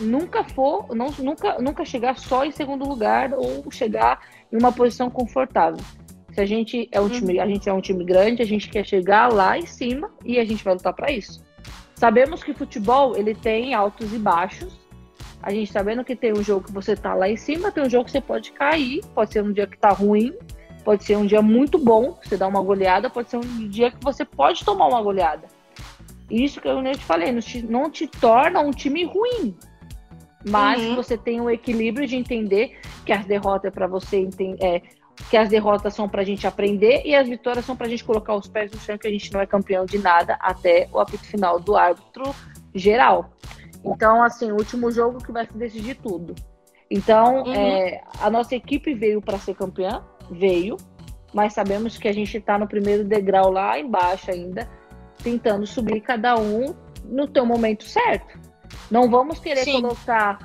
[0.00, 4.20] nunca for, não, nunca, nunca chegar só em segundo lugar ou chegar
[4.52, 5.82] em uma posição confortável.
[6.32, 8.84] Se a gente é um time, a gente é um time grande, a gente quer
[8.84, 11.42] chegar lá em cima e a gente vai lutar para isso.
[11.94, 14.78] Sabemos que futebol ele tem altos e baixos,
[15.42, 17.88] a gente sabendo que tem um jogo que você tá lá em cima, tem um
[17.88, 20.34] jogo que você pode cair, pode ser um dia que tá ruim,
[20.84, 24.02] pode ser um dia muito bom, você dá uma goleada, pode ser um dia que
[24.02, 25.46] você pode tomar uma goleada.
[26.30, 29.56] Isso que eu te falei, não te, não te torna um time ruim.
[30.48, 30.94] Mas uhum.
[30.94, 34.64] você tem o equilíbrio de entender que as derrotas é para você entender.
[34.64, 34.82] É,
[35.30, 38.04] que as derrotas são para a gente aprender e as vitórias são para a gente
[38.04, 41.00] colocar os pés no chão, que a gente não é campeão de nada até o
[41.00, 42.34] apito final do árbitro
[42.74, 43.30] geral.
[43.84, 46.34] Então, assim, o último jogo que vai se decidir tudo.
[46.90, 47.54] Então, uhum.
[47.54, 50.76] é, a nossa equipe veio para ser campeã, veio,
[51.32, 54.68] mas sabemos que a gente está no primeiro degrau lá embaixo ainda,
[55.22, 58.38] tentando subir cada um no seu momento certo.
[58.90, 59.82] Não vamos querer Sim.
[59.82, 60.38] colocar,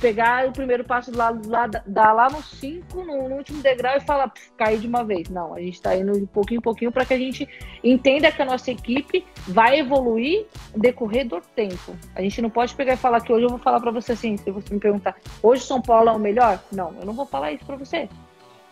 [0.00, 4.00] pegar o primeiro passo lá, lá, dar lá no 5, no, no, último degrau e
[4.00, 5.28] falar, cair de uma vez.
[5.28, 7.48] Não, a gente está indo de pouquinho em pouquinho para que a gente
[7.82, 11.96] entenda que a nossa equipe vai evoluir decorrer do tempo.
[12.14, 14.36] A gente não pode pegar e falar que hoje eu vou falar para você assim,
[14.36, 16.60] se você me perguntar, hoje São Paulo é o melhor?
[16.70, 18.08] Não, eu não vou falar isso para você.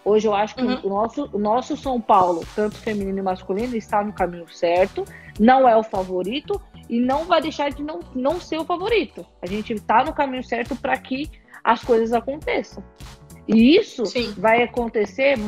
[0.05, 0.81] Hoje eu acho que uhum.
[0.83, 5.05] o, nosso, o nosso São Paulo, tanto feminino e masculino, está no caminho certo,
[5.39, 6.61] não é o favorito,
[6.93, 9.25] e não vai deixar de não, não ser o favorito.
[9.41, 11.27] A gente está no caminho certo para que
[11.65, 12.85] as coisas aconteçam.
[13.49, 14.35] E isso Sim.
[14.37, 15.39] vai acontecer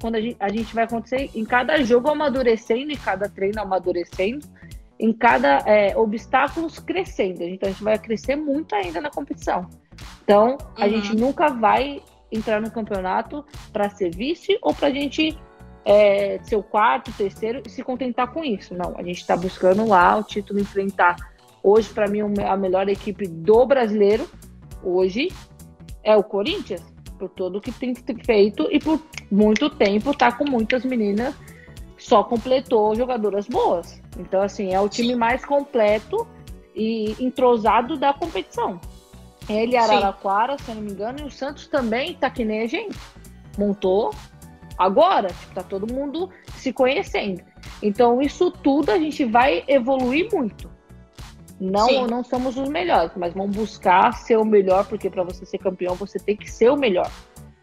[0.00, 4.44] quando a gente, a gente vai acontecer em cada jogo amadurecendo, em cada treino amadurecendo,
[4.98, 7.44] em cada é, obstáculo crescendo.
[7.44, 9.70] Então a gente vai crescer muito ainda na competição.
[10.24, 10.90] Então a uhum.
[10.90, 15.38] gente nunca vai entrar no campeonato para ser vice ou para a gente
[15.84, 18.74] é, ser o quarto, terceiro e se contentar com isso.
[18.74, 21.16] Não, a gente está buscando lá o título enfrentar.
[21.62, 24.28] Hoje, para mim, a melhor equipe do brasileiro,
[24.82, 25.28] hoje,
[26.02, 26.82] é o Corinthians,
[27.18, 31.34] por tudo que tem feito e por muito tempo tá com muitas meninas,
[31.98, 34.00] só completou jogadoras boas.
[34.18, 36.26] Então, assim, é o time mais completo
[36.74, 38.80] e entrosado da competição.
[39.48, 40.64] Ele, Araraquara, Sim.
[40.64, 42.96] se eu não me engano, e o Santos também tá que nem a gente.
[43.56, 44.12] Montou
[44.78, 47.42] agora, tipo, tá todo mundo se conhecendo.
[47.82, 50.70] Então, isso tudo a gente vai evoluir muito.
[51.60, 55.58] Não, não somos os melhores, mas vamos buscar ser o melhor, porque para você ser
[55.58, 57.10] campeão, você tem que ser o melhor.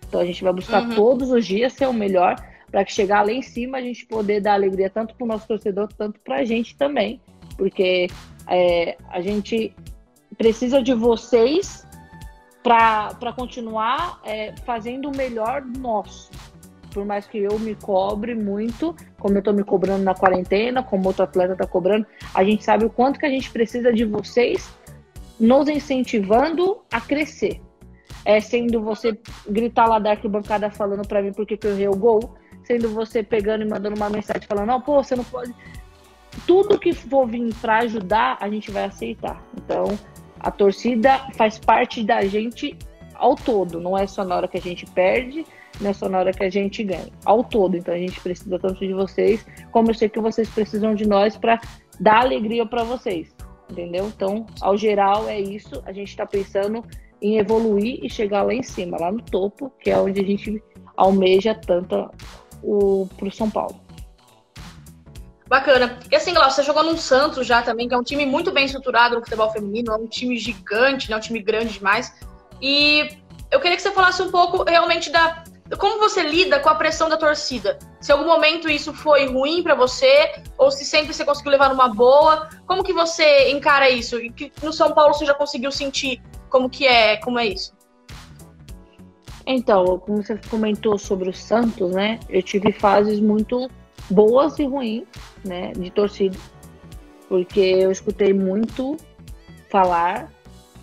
[0.08, 0.96] Então, a gente vai buscar uhum.
[0.96, 2.36] todos os dias ser o melhor,
[2.70, 5.48] para que chegar lá em cima a gente poder dar alegria tanto para o nosso
[5.48, 7.22] torcedor, tanto para a gente também.
[7.58, 8.08] Porque
[8.50, 9.74] é, a gente
[10.38, 11.88] precisa de vocês
[12.62, 16.32] para continuar é, fazendo o melhor nosso
[16.96, 21.10] por mais que eu me cobre muito, como eu estou me cobrando na quarentena, como
[21.10, 24.74] outro atleta está cobrando, a gente sabe o quanto que a gente precisa de vocês
[25.38, 27.60] nos incentivando a crescer.
[28.24, 31.98] É, sendo você gritar lá da arquibancada falando para mim porque que eu errei o
[31.98, 35.54] gol, sendo você pegando e mandando uma mensagem falando, não, pô, você não pode.
[36.48, 39.44] Tudo que for vir para ajudar, a gente vai aceitar.
[39.58, 40.00] Então,
[40.40, 42.78] a torcida faz parte da gente
[43.16, 45.46] ao todo, não é só na hora que a gente perde,
[45.82, 47.76] na hora que a gente ganha, ao todo.
[47.76, 51.38] Então a gente precisa tanto de vocês, como eu sei que vocês precisam de nós
[51.38, 51.60] para
[52.00, 53.34] dar alegria para vocês,
[53.70, 54.08] entendeu?
[54.08, 55.82] Então, ao geral, é isso.
[55.86, 56.84] A gente está pensando
[57.22, 60.62] em evoluir e chegar lá em cima, lá no topo, que é onde a gente
[60.96, 62.10] almeja tanto
[62.62, 63.80] o, pro São Paulo.
[65.48, 66.00] Bacana.
[66.12, 68.66] E assim, Glaucio, você jogou no Santos já também, que é um time muito bem
[68.66, 71.18] estruturado no futebol feminino, é um time gigante, né?
[71.18, 72.14] um time grande demais.
[72.62, 73.10] E
[73.52, 75.44] eu queria que você falasse um pouco realmente da
[75.80, 77.80] como você lida com a pressão da torcida.
[78.00, 81.88] Se algum momento isso foi ruim para você, ou se sempre você conseguiu levar numa
[81.88, 82.50] boa.
[82.68, 84.20] Como que você encara isso?
[84.20, 87.74] E que no São Paulo você já conseguiu sentir como que é, como é isso?
[89.48, 92.20] Então, como você comentou sobre o Santos, né?
[92.30, 93.70] Eu tive fases muito
[94.10, 95.08] boas e ruins,
[95.44, 96.38] né, de torcida.
[97.28, 98.98] Porque eu escutei muito
[99.70, 100.32] falar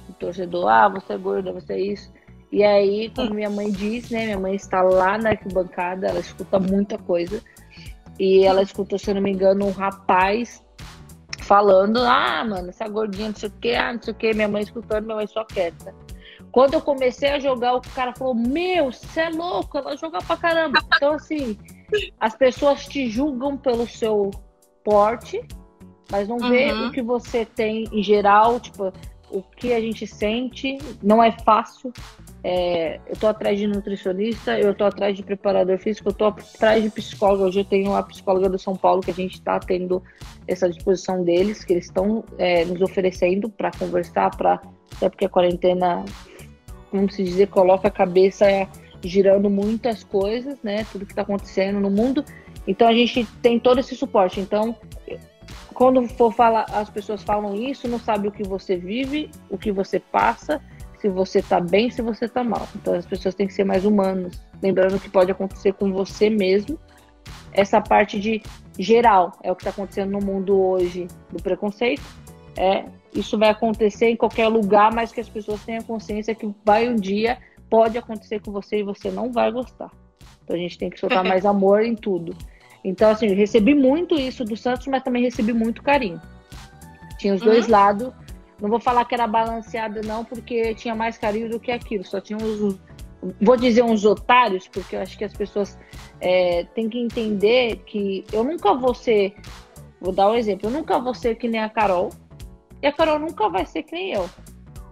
[0.08, 2.11] do torcedor, ah, você é gorda, você é isso.
[2.52, 6.60] E aí, como minha mãe disse, né, minha mãe está lá na arquibancada, ela escuta
[6.60, 7.42] muita coisa.
[8.18, 10.62] E ela escutou, se eu não me engano, um rapaz
[11.40, 14.48] falando, ah, mano, essa gordinha, não sei o que, ah, não sei o que, minha
[14.48, 15.94] mãe escutando, minha mãe só quieta.
[16.52, 20.36] Quando eu comecei a jogar, o cara falou, meu, você é louco, ela joga pra
[20.36, 20.78] caramba.
[20.94, 21.56] Então, assim,
[22.20, 24.30] as pessoas te julgam pelo seu
[24.84, 25.42] porte,
[26.10, 26.50] mas não uhum.
[26.50, 28.92] vê o que você tem em geral, tipo,
[29.32, 30.78] o que a gente sente.
[31.02, 31.92] Não é fácil.
[32.44, 36.82] É, eu tô atrás de nutricionista, eu tô atrás de preparador físico, eu tô atrás
[36.82, 37.44] de psicóloga.
[37.44, 40.02] Hoje eu tenho a psicóloga do São Paulo que a gente está tendo
[40.46, 44.60] essa disposição deles, que eles estão é, nos oferecendo para conversar, para
[44.96, 46.04] até porque a quarentena,
[46.90, 48.46] como se dizer, coloca a cabeça
[49.02, 50.84] girando muitas coisas, né?
[50.92, 52.24] Tudo que está acontecendo no mundo.
[52.66, 54.40] Então a gente tem todo esse suporte.
[54.40, 54.76] Então,
[55.72, 59.72] quando for falar, as pessoas falam isso, não sabe o que você vive, o que
[59.72, 60.60] você passa,
[61.00, 62.68] se você está bem, se você está mal.
[62.76, 66.78] Então as pessoas têm que ser mais humanas, lembrando que pode acontecer com você mesmo.
[67.52, 68.42] Essa parte de
[68.78, 72.02] geral é o que está acontecendo no mundo hoje do preconceito.
[72.56, 76.88] É isso vai acontecer em qualquer lugar, mas que as pessoas tenham consciência que vai
[76.88, 79.90] um dia pode acontecer com você e você não vai gostar.
[80.44, 82.34] Então a gente tem que soltar mais amor em tudo.
[82.84, 86.20] Então, assim, recebi muito isso do Santos, mas também recebi muito carinho.
[87.18, 87.48] Tinha os uhum.
[87.48, 88.12] dois lados.
[88.60, 92.04] Não vou falar que era balanceada, não, porque tinha mais carinho do que aquilo.
[92.04, 92.78] Só tinha uns.
[93.40, 95.78] Vou dizer uns otários, porque eu acho que as pessoas
[96.20, 99.34] é, têm que entender que eu nunca vou ser.
[100.00, 100.68] Vou dar um exemplo.
[100.68, 102.10] Eu nunca vou ser que nem a Carol.
[102.80, 104.28] E a Carol nunca vai ser que nem eu.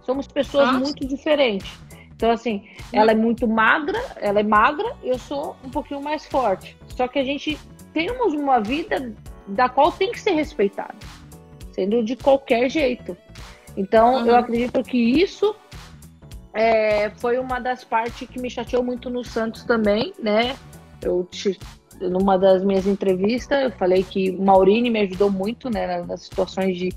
[0.05, 0.79] Somos pessoas Nossa.
[0.79, 1.77] muito diferentes.
[2.21, 6.77] Então, assim, ela é muito magra, ela é magra, eu sou um pouquinho mais forte.
[6.95, 7.57] Só que a gente
[7.93, 9.13] temos uma vida
[9.47, 10.95] da qual tem que ser respeitada,
[11.73, 13.17] sendo de qualquer jeito.
[13.75, 14.27] Então, uhum.
[14.27, 15.55] eu acredito que isso
[16.53, 20.55] é, foi uma das partes que me chateou muito no Santos também, né?
[21.01, 21.27] Eu
[21.99, 26.89] numa das minhas entrevistas, eu falei que Maurini me ajudou muito, né, nas situações de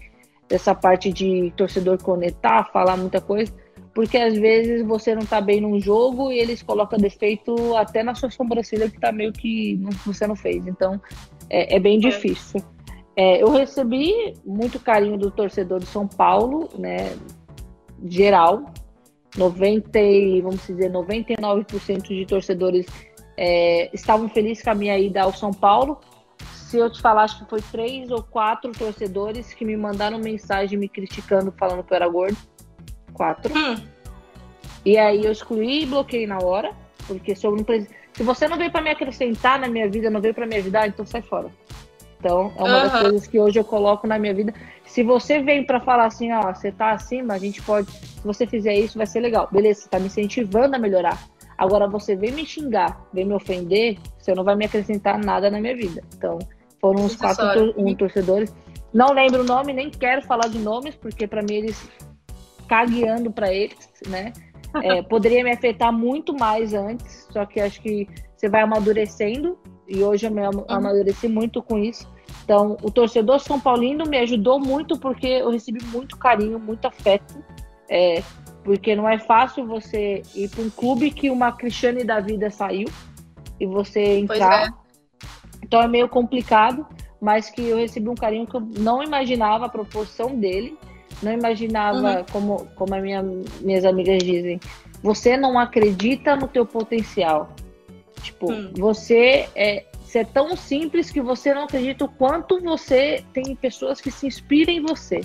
[0.49, 3.53] dessa parte de torcedor conectar, falar muita coisa
[3.95, 8.15] porque às vezes você não tá bem num jogo e eles colocam defeito até na
[8.15, 10.67] sua sobrancelha que tá meio que você não fez.
[10.67, 11.01] Então
[11.49, 12.01] é, é bem é.
[12.01, 12.61] difícil.
[13.17, 17.17] É, eu recebi muito carinho do torcedor de São Paulo, né?
[18.05, 18.65] Geral.
[19.37, 19.99] 90,
[20.43, 22.87] vamos dizer, 99% de torcedores
[23.37, 25.99] é, estavam felizes com a minha ida ao São Paulo.
[26.55, 30.79] Se eu te falar, acho que foi três ou quatro torcedores que me mandaram mensagem
[30.79, 32.37] me criticando, falando que eu era gordo
[33.15, 33.57] quatro.
[33.57, 33.77] Hum.
[34.85, 36.73] E aí eu excluí e bloqueei na hora,
[37.07, 37.65] porque se, não,
[38.13, 40.87] se você não veio para me acrescentar na minha vida, não veio para me ajudar,
[40.87, 41.51] então sai fora.
[42.19, 42.83] Então, é uma uhum.
[42.83, 44.55] das coisas que hoje eu coloco na minha vida.
[44.87, 48.47] Se você vem para falar assim, ó, você tá acima, a gente pode, se você
[48.47, 49.49] fizer isso, vai ser legal.
[49.53, 51.23] Beleza, você tá me incentivando a melhorar.
[51.57, 55.61] Agora você vem me xingar, vem me ofender, você não vai me acrescentar nada na
[55.61, 56.03] minha vida.
[56.17, 56.39] Então,
[56.81, 58.55] foram uns quatro tor um, torcedores.
[58.93, 61.89] Não lembro o nome, nem quero falar de nomes, porque para mim eles
[62.69, 64.33] cagueando para eles, né?
[64.83, 70.03] É, poderia me afetar muito mais antes, só que acho que você vai amadurecendo e
[70.03, 70.65] hoje eu me uhum.
[70.69, 72.13] amadureci muito com isso.
[72.45, 77.43] Então, o torcedor São Paulino me ajudou muito porque eu recebi muito carinho, muito afeto.
[77.89, 78.23] É,
[78.63, 82.89] porque não é fácil você ir para um clube que uma Cristiane da vida saiu
[83.61, 84.69] e você entrar.
[84.69, 84.73] É.
[85.63, 86.87] Então é meio complicado,
[87.21, 90.79] mas que eu recebi um carinho que eu não imaginava a proporção dele.
[91.23, 92.25] Não imaginava, uhum.
[92.31, 93.23] como, como as minha,
[93.61, 94.61] minhas amigas dizem,
[95.03, 97.55] você não acredita no teu potencial.
[98.23, 98.73] Tipo, uhum.
[98.77, 99.85] você é,
[100.15, 104.27] você é tão simples que você não acredita o quanto você tem pessoas que se
[104.27, 105.21] inspiram em você.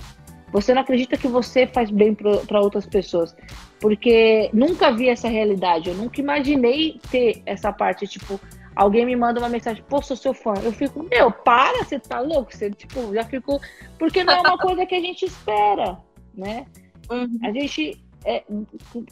[0.52, 3.36] Você não acredita que você faz bem para outras pessoas.
[3.80, 5.90] Porque nunca vi essa realidade.
[5.90, 8.40] Eu nunca imaginei ter essa parte, tipo,
[8.80, 10.54] alguém me manda uma mensagem, pô, sou seu fã.
[10.64, 12.56] Eu fico, meu, para, você tá louco?
[12.56, 13.60] Você, tipo, já ficou.
[13.98, 15.98] Porque não é uma coisa que a gente espera,
[16.34, 16.66] né?
[17.12, 17.40] Uhum.
[17.44, 18.02] A gente.
[18.26, 18.44] É,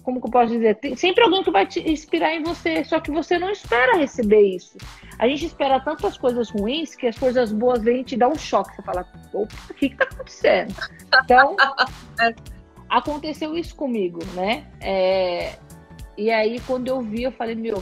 [0.04, 0.76] como que eu posso dizer?
[0.76, 4.42] Tem sempre alguém que vai te inspirar em você, só que você não espera receber
[4.42, 4.78] isso.
[5.18, 8.38] A gente espera tantas coisas ruins que as coisas boas vêm e te dá um
[8.38, 8.76] choque.
[8.76, 10.74] Você fala, opa, o que que tá acontecendo?
[11.24, 11.56] Então,
[12.90, 14.66] aconteceu isso comigo, né?
[14.82, 15.58] É,
[16.18, 17.82] e aí, quando eu vi, eu falei, meu,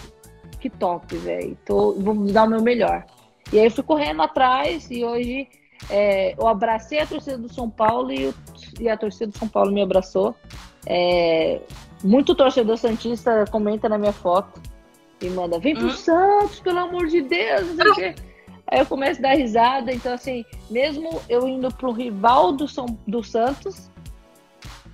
[0.65, 1.57] que top, velho.
[1.67, 3.05] Vou dar o meu melhor.
[3.53, 5.47] E aí eu fui correndo atrás e hoje
[5.89, 8.33] é, eu abracei a torcida do São Paulo e,
[8.79, 10.35] e, a torcida do São Paulo me abraçou.
[10.87, 11.61] É,
[12.03, 14.59] muito torcedor Santista comenta na minha foto
[15.21, 15.91] e manda: vem pro hum.
[15.91, 18.15] Santos, pelo amor de Deus, não sei o quê.
[18.67, 19.93] Aí eu começo a dar risada.
[19.93, 23.91] Então, assim, mesmo eu indo pro rival do, São, do Santos,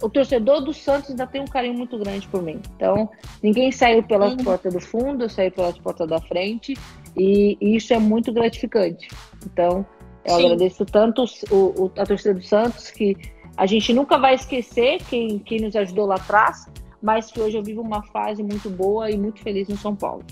[0.01, 2.59] o torcedor do Santos ainda tem um carinho muito grande por mim.
[2.75, 3.09] Então,
[3.41, 4.43] ninguém saiu pelas uhum.
[4.43, 6.75] portas do fundo, eu saí pelas portas da frente,
[7.15, 9.07] e, e isso é muito gratificante.
[9.45, 9.85] Então,
[10.25, 10.45] eu Sim.
[10.45, 13.15] agradeço tanto o, o, a torcida do Santos, que
[13.57, 16.65] a gente nunca vai esquecer quem, quem nos ajudou lá atrás,
[17.01, 20.23] mas que hoje eu vivo uma fase muito boa e muito feliz no São Paulo.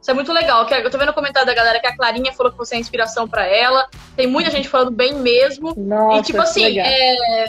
[0.00, 0.68] Isso é muito legal.
[0.70, 3.26] Eu tô vendo o comentário da galera que a Clarinha falou que você é inspiração
[3.26, 3.88] para ela.
[4.14, 5.74] Tem muita gente falando bem mesmo.
[5.76, 7.46] Nossa, e tipo assim, é,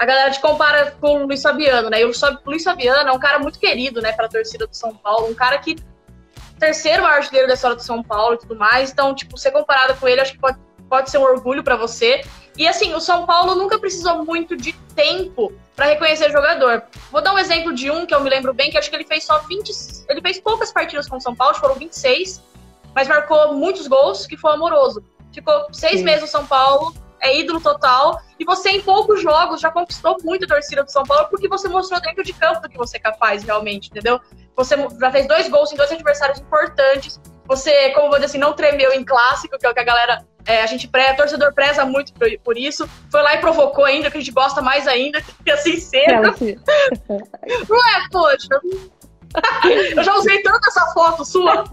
[0.00, 2.00] a galera te compara com o Luiz Fabiano, né?
[2.00, 2.12] E o
[2.46, 5.58] Luiz Fabiano é um cara muito querido, né, pra torcida do São Paulo, um cara
[5.58, 5.76] que
[6.58, 8.90] terceiro maior artilheiro da história do São Paulo e tudo mais.
[8.90, 12.24] Então, tipo, ser comparado com ele, acho que pode, pode ser um orgulho para você.
[12.56, 16.82] E assim, o São Paulo nunca precisou muito de tempo para reconhecer jogador.
[17.12, 19.06] Vou dar um exemplo de um que eu me lembro bem, que acho que ele
[19.06, 19.70] fez só 20.
[20.08, 22.42] Ele fez poucas partidas com o São Paulo, foram 26,
[22.94, 25.04] mas marcou muitos gols, que foi amoroso.
[25.30, 26.04] Ficou seis Sim.
[26.04, 28.18] meses no São Paulo, é ídolo total.
[28.40, 31.68] E você, em poucos jogos, já conquistou muito a torcida do São Paulo porque você
[31.68, 34.18] mostrou dentro de campo do que você é capaz, realmente, entendeu?
[34.56, 37.20] Você já fez dois gols em dois adversários importantes.
[37.46, 40.24] Você, como vou dizer assim, não tremeu em clássico, que é o que a galera.
[40.46, 42.88] É, a gente pré, torcedor preza muito por, por, isso.
[43.10, 46.18] Foi lá e provocou ainda, que a gente gosta mais ainda, que assim seja.
[46.18, 48.48] não é, poxa?
[49.94, 51.64] Eu já usei tanto essa foto sua.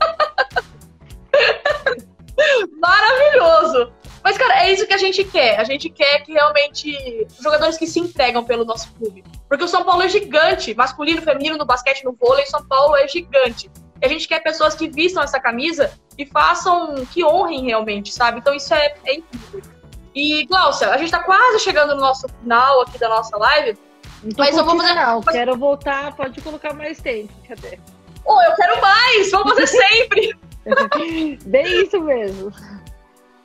[2.80, 3.92] Maravilhoso!
[4.24, 5.60] Mas, cara, é isso que a gente quer.
[5.60, 9.24] A gente quer que realmente jogadores que se entregam pelo nosso clube.
[9.48, 13.08] Porque o São Paulo é gigante, masculino, feminino, no basquete, no vôlei, São Paulo é
[13.08, 13.72] gigante.
[14.02, 18.40] E a gente quer pessoas que vistam essa camisa e façam, que honrem realmente, sabe?
[18.40, 19.62] Então isso é, é incrível.
[20.14, 23.78] E, Glaucia, a gente tá quase chegando no nosso final aqui da nossa live.
[24.38, 24.94] mas eu vou fazer.
[24.96, 25.36] Não, mas...
[25.36, 27.32] quero voltar, pode colocar mais tempo.
[27.48, 27.80] Cadê?
[28.26, 29.32] Oh, eu quero mais!
[29.32, 30.47] Vamos fazer sempre!
[31.46, 32.52] Bem isso mesmo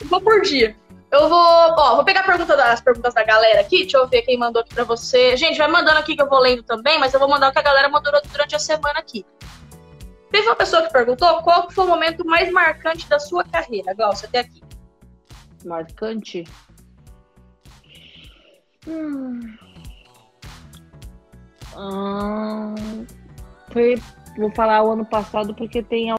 [0.04, 0.76] vou por dia.
[1.10, 3.82] Eu vou, ó, vou pegar pergunta das perguntas da galera aqui.
[3.82, 5.36] Deixa eu ver quem mandou aqui pra você.
[5.36, 7.58] Gente, vai mandando aqui que eu vou lendo também, mas eu vou mandar o que
[7.58, 9.24] a galera mandou durante a semana aqui.
[10.30, 14.26] Teve uma pessoa que perguntou qual foi o momento mais marcante da sua carreira, Glaucia,
[14.26, 14.62] até aqui.
[15.66, 16.44] Marcante?
[18.88, 19.40] Hum.
[21.76, 23.06] Hum.
[23.70, 24.00] Foi,
[24.38, 26.10] vou falar o ano passado porque tem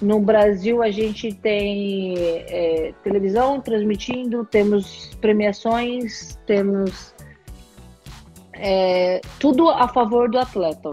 [0.00, 7.14] No Brasil, a gente tem é, televisão transmitindo, temos premiações, temos
[8.54, 10.88] é, tudo a favor do atleta.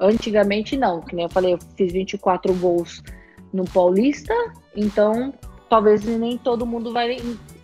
[0.00, 3.02] Antigamente, não, que nem eu falei, eu fiz 24 gols
[3.52, 4.34] no Paulista,
[4.74, 5.34] então
[5.68, 7.16] talvez nem todo mundo vai,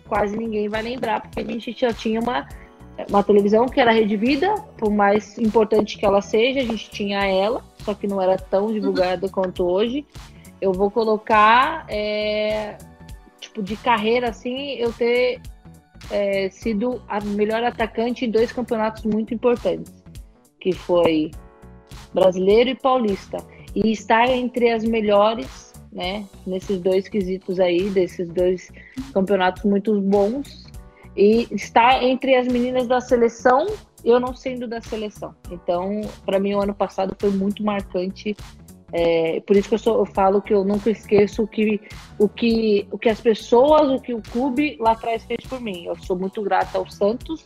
[0.07, 2.47] quase ninguém vai lembrar, porque a gente já tinha uma,
[3.09, 7.25] uma televisão que era Rede Vida, por mais importante que ela seja, a gente tinha
[7.25, 9.31] ela, só que não era tão divulgada uhum.
[9.31, 10.05] quanto hoje
[10.61, 12.77] eu vou colocar, é,
[13.39, 15.41] tipo, de carreira, assim, eu ter
[16.11, 19.91] é, sido a melhor atacante em dois campeonatos muito importantes,
[20.59, 21.31] que foi
[22.13, 23.37] brasileiro e paulista.
[23.73, 28.71] E estar entre as melhores, né, nesses dois quesitos aí, desses dois
[29.13, 30.69] campeonatos muito bons.
[31.15, 33.67] E estar entre as meninas da seleção,
[34.03, 35.35] eu não sendo da seleção.
[35.49, 38.35] Então, para mim, o ano passado foi muito marcante
[38.93, 41.79] é, por isso que eu, sou, eu, falo que eu nunca esqueço o que,
[42.19, 45.85] o, que, o que as pessoas, o que o clube lá atrás fez por mim.
[45.85, 47.45] Eu sou muito grata ao Santos,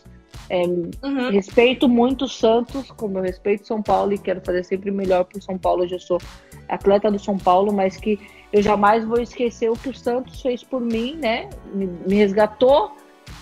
[0.50, 1.32] é, uhum.
[1.32, 5.38] respeito muito o Santos, como eu respeito São Paulo e quero fazer sempre melhor para
[5.38, 5.84] o São Paulo.
[5.84, 6.20] Hoje eu sou
[6.68, 8.20] atleta do São Paulo, mas que
[8.52, 11.50] eu jamais vou esquecer o que o Santos fez por mim, né?
[11.74, 12.92] Me, me resgatou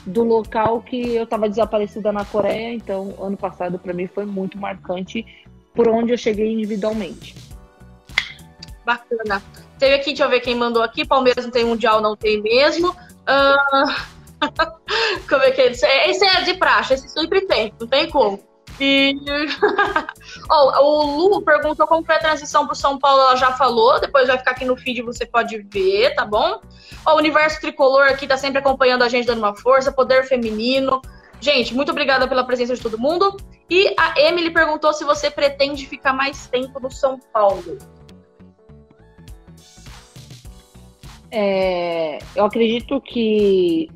[0.05, 2.73] do local que eu estava desaparecida na Coreia.
[2.73, 5.25] Então, ano passado para mim foi muito marcante
[5.73, 7.52] por onde eu cheguei individualmente.
[8.85, 9.41] Bacana.
[9.79, 11.05] Teve aqui, deixa eu ver quem mandou aqui.
[11.05, 12.89] Palmeiras não tem mundial, não tem mesmo.
[12.89, 14.13] Uh...
[15.29, 15.85] como é que é isso?
[15.85, 18.39] Esse é de praxe, esse sempre tem, não tem como.
[18.79, 19.15] E
[20.49, 24.27] oh, o Lu perguntou como foi a transição para São Paulo, ela já falou, depois
[24.27, 26.59] vai ficar aqui no feed, você pode ver, tá bom?
[27.05, 31.01] Oh, o Universo Tricolor aqui tá sempre acompanhando a gente, dando uma força, poder feminino.
[31.39, 33.37] Gente, muito obrigada pela presença de todo mundo.
[33.69, 37.77] E a Emily perguntou se você pretende ficar mais tempo no São Paulo.
[41.35, 43.89] É, eu acredito que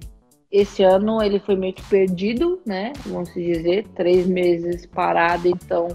[0.52, 2.94] esse ano ele foi meio que perdido, né?
[3.06, 5.88] Vamos dizer, três meses parado, então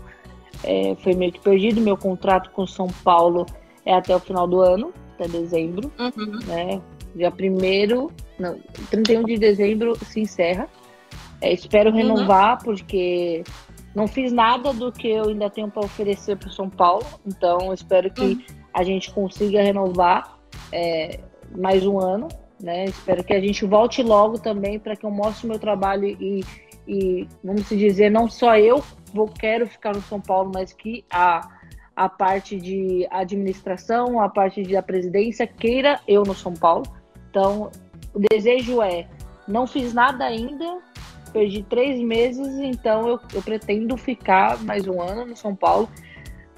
[0.63, 1.81] é, foi meio que perdido.
[1.81, 3.45] Meu contrato com São Paulo
[3.85, 6.39] é até o final do ano, até dezembro, uhum.
[6.47, 6.81] né?
[7.17, 10.69] Dia 1 não, 31 de dezembro se encerra.
[11.41, 11.97] É, espero uhum.
[11.97, 12.65] renovar, uhum.
[12.67, 13.43] porque
[13.97, 18.09] não fiz nada do que eu ainda tenho para oferecer para São Paulo, então espero
[18.13, 18.43] que uhum.
[18.73, 20.39] a gente consiga renovar
[20.71, 21.19] é,
[21.57, 22.29] mais um ano
[22.63, 22.85] né?
[22.85, 26.45] Espero que a gente volte logo também para que eu mostre o meu trabalho e,
[26.87, 28.83] e, vamos dizer, não só eu
[29.13, 31.47] vou quero ficar no São Paulo, mas que a,
[31.97, 36.85] a parte de administração, a parte da presidência queira eu no São Paulo.
[37.29, 37.71] Então,
[38.15, 39.09] o desejo é,
[39.49, 40.79] não fiz nada ainda,
[41.33, 45.89] perdi três meses, então eu, eu pretendo ficar mais um ano no São Paulo,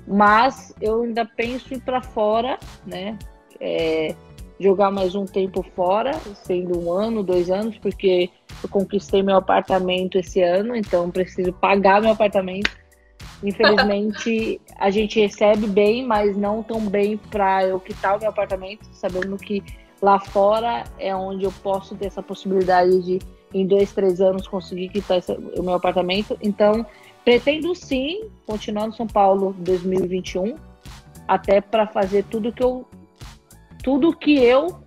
[0.06, 3.18] mas eu ainda penso ir para fora, né?
[3.58, 4.14] É,
[4.58, 6.12] jogar mais um tempo fora,
[6.44, 8.30] sendo um ano, dois anos, porque
[8.62, 12.70] eu conquistei meu apartamento esse ano, então preciso pagar meu apartamento.
[13.42, 18.86] Infelizmente, a gente recebe bem, mas não tão bem para eu quitar o meu apartamento,
[18.92, 19.62] sabendo que
[20.00, 23.18] lá fora é onde eu posso ter essa possibilidade de,
[23.52, 26.38] em dois, três anos, conseguir quitar esse, o meu apartamento.
[26.40, 26.86] Então,
[27.24, 30.56] pretendo sim continuar no São Paulo 2021,
[31.26, 32.86] até para fazer tudo que eu
[33.84, 34.82] tudo que eu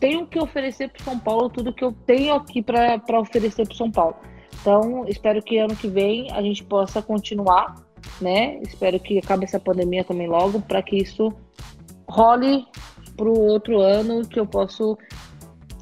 [0.00, 3.90] tenho que oferecer para São Paulo, tudo que eu tenho aqui para oferecer para São
[3.90, 4.16] Paulo.
[4.60, 7.76] Então, espero que ano que vem a gente possa continuar,
[8.20, 8.58] né?
[8.62, 11.32] Espero que acabe essa pandemia também logo, para que isso
[12.08, 12.66] role
[13.16, 14.98] para o outro ano, que eu posso,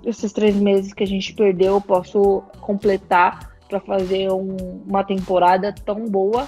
[0.05, 5.75] esses três meses que a gente perdeu, eu posso completar para fazer um, uma temporada
[5.85, 6.47] tão boa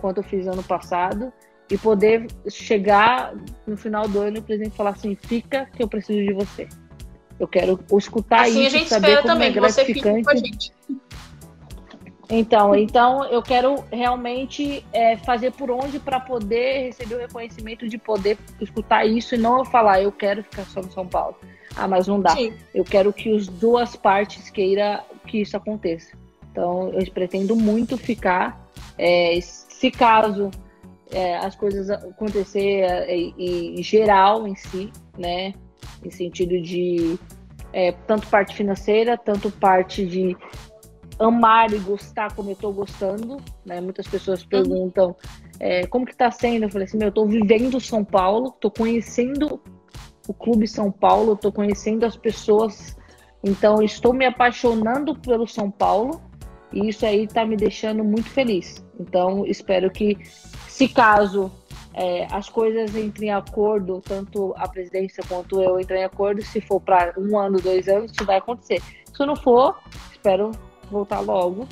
[0.00, 1.32] quanto eu fiz ano passado
[1.70, 3.34] e poder chegar
[3.66, 6.68] no final do ano e o presidente falar assim, fica que eu preciso de você.
[7.38, 9.92] Eu quero escutar assim isso, a gente saber como também, é gratificante.
[9.92, 10.72] Que você fique com a gente.
[12.30, 17.96] Então, então eu quero realmente é, fazer por onde para poder receber o reconhecimento de
[17.96, 21.36] poder escutar isso e não eu falar, eu quero ficar só no São Paulo.
[21.74, 22.30] Ah, mas não dá.
[22.30, 22.52] Sim.
[22.74, 26.16] Eu quero que as duas partes queira que isso aconteça.
[26.50, 28.68] Então, eu pretendo muito ficar.
[28.98, 30.50] É, se caso
[31.10, 35.52] é, as coisas acontecer é, em geral em si, né?
[36.04, 37.18] Em sentido de
[37.72, 40.36] é, tanto parte financeira, tanto parte de
[41.18, 43.80] amar e gostar como eu estou gostando, né?
[43.80, 44.48] Muitas pessoas uhum.
[44.48, 45.16] perguntam
[45.58, 46.64] é, como que está sendo.
[46.64, 49.60] Eu falei assim, meu, eu tô vivendo São Paulo, estou conhecendo
[50.28, 52.96] o clube São Paulo, estou conhecendo as pessoas,
[53.42, 56.20] então estou me apaixonando pelo São Paulo
[56.72, 58.84] e isso aí está me deixando muito feliz.
[58.98, 60.16] Então espero que
[60.68, 61.50] se caso
[61.94, 66.60] é, as coisas entrem em acordo, tanto a presidência quanto eu entrem em acordo, se
[66.60, 68.80] for para um ano, dois anos, isso vai acontecer.
[69.12, 69.76] Se não for,
[70.12, 70.52] espero
[70.90, 71.66] voltar logo,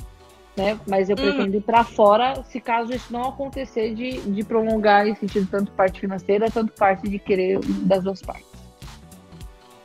[0.57, 0.77] né?
[0.85, 1.21] Mas eu hum.
[1.21, 5.71] pretendo ir para fora, se caso isso não acontecer, de, de prolongar em sentido tanto
[5.71, 8.47] parte financeira, tanto parte de querer das duas partes.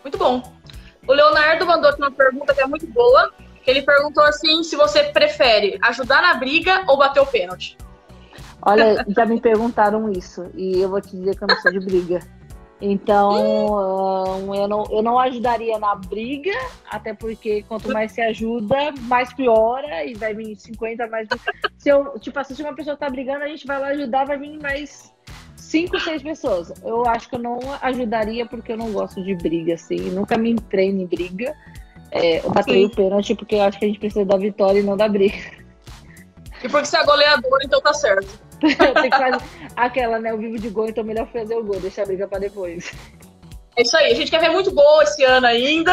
[0.03, 0.43] Muito bom.
[1.07, 3.33] O Leonardo mandou aqui uma pergunta que é muito boa.
[3.67, 7.77] Ele perguntou assim se você prefere ajudar na briga ou bater o pênalti.
[8.61, 11.81] Olha, já me perguntaram isso e eu vou te dizer que eu não sou de
[11.81, 12.21] briga.
[12.85, 13.31] Então,
[14.49, 16.51] um, eu, não, eu não ajudaria na briga,
[16.91, 21.29] até porque quanto mais se ajuda, mais piora e vai vir 50 mais.
[21.79, 24.37] Se eu, tipo assim, se uma pessoa tá brigando, a gente vai lá ajudar, vai
[24.37, 25.15] vir mais
[25.55, 26.73] 5, 6 pessoas.
[26.85, 30.11] Eu acho que eu não ajudaria porque eu não gosto de briga, assim.
[30.11, 31.55] Nunca me treino em briga.
[32.13, 34.83] É, eu bateria o pênalti porque eu acho que a gente precisa da vitória e
[34.83, 35.35] não da briga.
[36.63, 38.39] E porque você é goleador, então tá certo.
[38.61, 39.43] Tem que fazer
[39.75, 40.33] aquela, né?
[40.33, 42.93] O vivo de gol, então melhor fazer o gol, deixar a briga pra depois.
[43.75, 45.93] É isso aí, a gente quer ver muito gol esse ano ainda.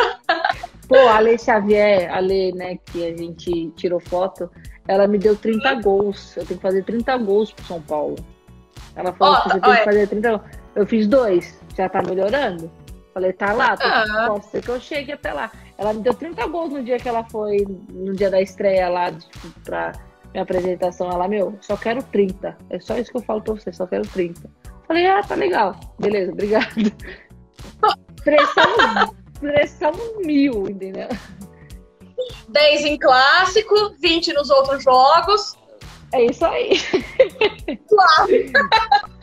[0.88, 4.52] Pô, a Ale Xavier, a Ale, né, que a gente tirou foto,
[4.88, 6.36] ela me deu 30 gols.
[6.36, 8.18] Eu tenho que fazer 30 gols pro São Paulo.
[8.96, 10.42] Ela falou oh, que você tem que fazer 30 gols.
[10.76, 12.70] Eu fiz dois, já tá melhorando.
[13.14, 14.26] Falei, tá lá, tô, ah.
[14.28, 15.52] pode ser que eu chegue até lá.
[15.80, 19.10] Ela me deu 30 gols no dia que ela foi, no dia da estreia lá,
[19.14, 19.94] tipo, pra
[20.34, 22.58] minha apresentação, ela, meu, só quero 30.
[22.70, 24.42] É só isso que eu falo pra você, só quero 30.
[24.86, 25.80] Falei, ah, tá legal.
[25.98, 26.68] Beleza, obrigado.
[28.26, 29.94] Pressão, pressão
[30.26, 31.08] mil, entendeu?
[32.50, 35.58] 10 em clássico, 20 nos outros jogos.
[36.14, 36.78] É isso aí.
[37.88, 39.10] Claro.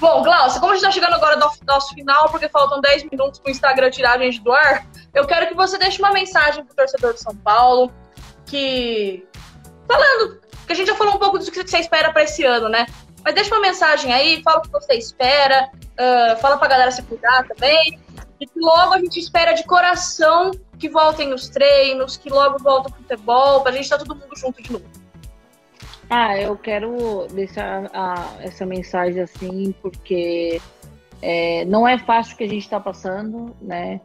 [0.00, 3.38] Bom, Glaucia, como a gente tá chegando agora no nosso final, porque faltam 10 minutos
[3.38, 6.64] para o Instagram tirar a gente do ar, eu quero que você deixe uma mensagem
[6.64, 7.92] pro torcedor de São Paulo,
[8.46, 9.26] que.
[9.86, 12.68] Falando, que a gente já falou um pouco do que você espera para esse ano,
[12.68, 12.86] né?
[13.24, 17.02] Mas deixa uma mensagem aí, fala o que você espera, uh, fala pra galera se
[17.02, 17.98] cuidar também.
[18.40, 22.88] E que logo a gente espera de coração que voltem os treinos, que logo volta
[22.88, 24.86] o futebol, pra gente estar tá todo mundo junto de novo.
[26.08, 30.60] Ah, eu quero deixar a, essa mensagem assim, porque
[31.20, 34.00] é, não é fácil o que a gente está passando, né?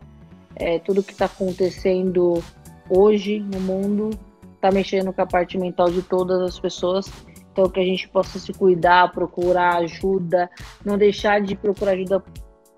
[0.55, 2.43] É, tudo que está acontecendo
[2.89, 4.11] hoje no mundo
[4.53, 7.11] está mexendo com a parte mental de todas as pessoas.
[7.51, 10.49] Então, que a gente possa se cuidar, procurar ajuda,
[10.83, 12.21] não deixar de procurar ajuda,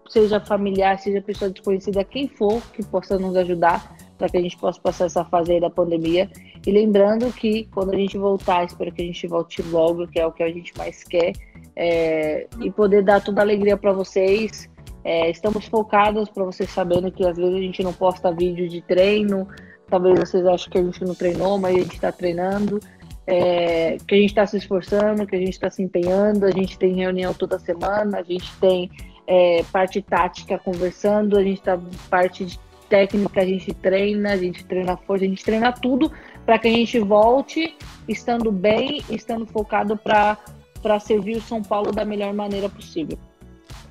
[0.08, 4.58] seja familiar, seja pessoa desconhecida, quem for que possa nos ajudar para que a gente
[4.58, 6.30] possa passar essa fase aí da pandemia.
[6.66, 10.26] E lembrando que quando a gente voltar, espero que a gente volte logo, que é
[10.26, 11.34] o que a gente mais quer,
[11.76, 14.70] é, e poder dar toda a alegria para vocês.
[15.10, 18.82] É, estamos focados para vocês sabendo que às vezes a gente não posta vídeo de
[18.82, 19.48] treino,
[19.90, 22.78] talvez vocês achem que a gente não treinou, mas a gente está treinando
[23.26, 26.78] é, que a gente está se esforçando, que a gente está se empenhando, a gente
[26.78, 28.92] tem reunião toda semana, a gente tem
[29.26, 31.80] é, parte tática conversando, a gente está
[32.10, 36.12] parte de técnica, a gente treina, a gente treina força, a gente treina tudo
[36.46, 37.74] para que a gente volte
[38.10, 43.18] estando bem, estando focado para servir o São Paulo da melhor maneira possível.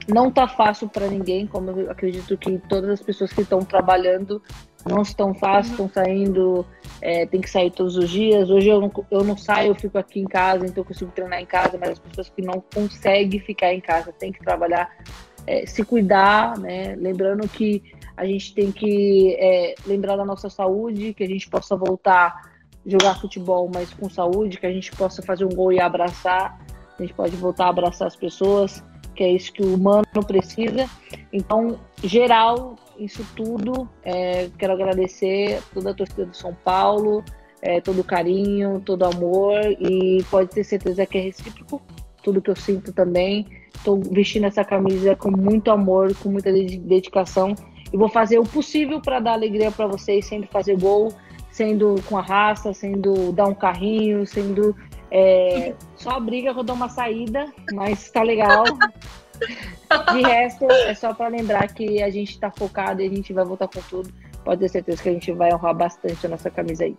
[0.09, 4.41] Não tá fácil para ninguém, como eu acredito que todas as pessoas que estão trabalhando
[4.89, 6.65] não estão fáceis, estão saindo,
[7.03, 8.49] é, tem que sair todos os dias.
[8.49, 11.41] Hoje eu não, eu não saio, eu fico aqui em casa, então eu consigo treinar
[11.41, 14.89] em casa, mas as pessoas que não conseguem ficar em casa têm que trabalhar,
[15.47, 16.95] é, se cuidar, né?
[16.97, 17.83] Lembrando que
[18.17, 22.55] a gente tem que é, lembrar da nossa saúde, que a gente possa voltar
[22.87, 26.59] jogar futebol, mas com saúde, que a gente possa fazer um gol e abraçar,
[26.97, 28.83] a gente pode voltar a abraçar as pessoas,
[29.17, 30.89] que é isso que o humano precisa.
[31.33, 33.89] Então, geral, isso tudo.
[34.05, 37.25] É, quero agradecer toda a torcida do São Paulo,
[37.63, 41.83] é, todo o carinho, todo o amor e pode ter certeza que é recíproco.
[42.23, 43.47] Tudo que eu sinto também.
[43.75, 47.55] Estou vestindo essa camisa com muito amor, com muita dedicação
[47.93, 51.13] e vou fazer o possível para dar alegria para vocês, sendo fazer gol,
[51.51, 54.77] sendo com a raça, sendo dar um carrinho, sendo
[55.11, 58.65] é, só briga quando dou uma saída, mas tá legal.
[60.13, 63.45] De resto, é só para lembrar que a gente está focado e a gente vai
[63.45, 64.13] voltar com tudo.
[64.45, 66.97] Pode ter certeza que a gente vai honrar bastante a nossa camisa aí.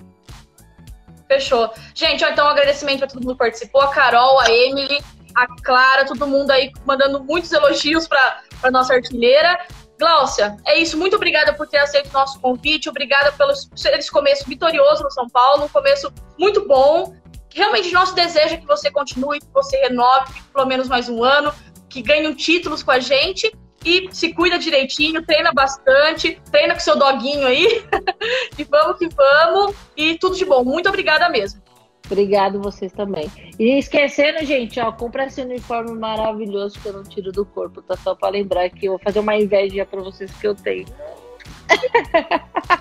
[1.28, 1.70] Fechou.
[1.94, 5.00] Gente, então um agradecimento a todo mundo que participou, a Carol, a Emily,
[5.36, 9.60] a Clara, todo mundo aí mandando muitos elogios para nossa artilheira.
[10.00, 10.98] Gláucia, é isso.
[10.98, 12.88] Muito obrigada por ter aceito o nosso convite.
[12.88, 17.14] Obrigada pelo esse começo vitorioso no São Paulo, um começo muito bom.
[17.54, 21.54] Realmente, nosso desejo é que você continue, que você renove pelo menos mais um ano
[21.90, 23.52] que ganham títulos com a gente
[23.86, 27.84] e se cuida direitinho, treina bastante, treina com seu doguinho aí.
[28.58, 29.76] e vamos que vamos.
[29.96, 30.64] E tudo de bom.
[30.64, 31.62] Muito obrigada mesmo.
[32.06, 33.30] Obrigado vocês também.
[33.60, 37.98] E esquecendo, gente, ó, compra esse uniforme maravilhoso que eu não tiro do corpo, tá?
[37.98, 40.86] Só pra lembrar que eu vou fazer uma inveja pra vocês que eu tenho.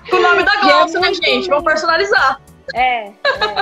[0.08, 1.48] Com o nome da Glaucia, é né, gente?
[1.48, 2.40] Vamos personalizar.
[2.74, 3.12] É, é,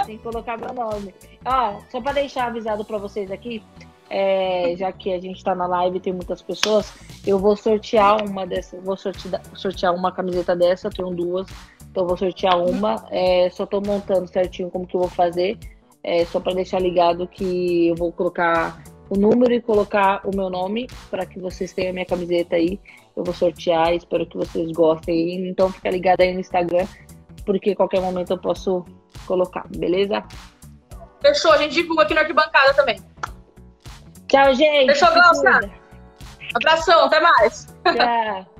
[0.06, 1.14] tem que colocar meu nome.
[1.44, 3.62] Ó, só pra deixar avisado pra vocês aqui,
[4.10, 6.92] é, já que a gente está na live tem muitas pessoas,
[7.26, 11.46] eu vou sortear uma dessas, vou sortear, sortear uma camiseta dessa, tenho duas,
[11.90, 13.04] então vou sortear uma.
[13.10, 15.58] É, só estou montando certinho como que eu vou fazer,
[16.02, 20.48] é, só para deixar ligado que eu vou colocar o número e colocar o meu
[20.48, 22.80] nome para que vocês tenham a minha camiseta aí.
[23.16, 25.48] Eu vou sortear, espero que vocês gostem.
[25.48, 26.86] Então fica ligado aí no Instagram,
[27.44, 28.84] porque qualquer momento eu posso
[29.26, 30.22] colocar, beleza?
[31.20, 33.00] Fechou, a gente divulga aqui na arquibancada também.
[34.28, 34.92] Tchau, gente.
[34.92, 35.70] Fechou, Glaucia?
[36.54, 37.66] Abração, até mais.
[37.84, 38.46] Tchau.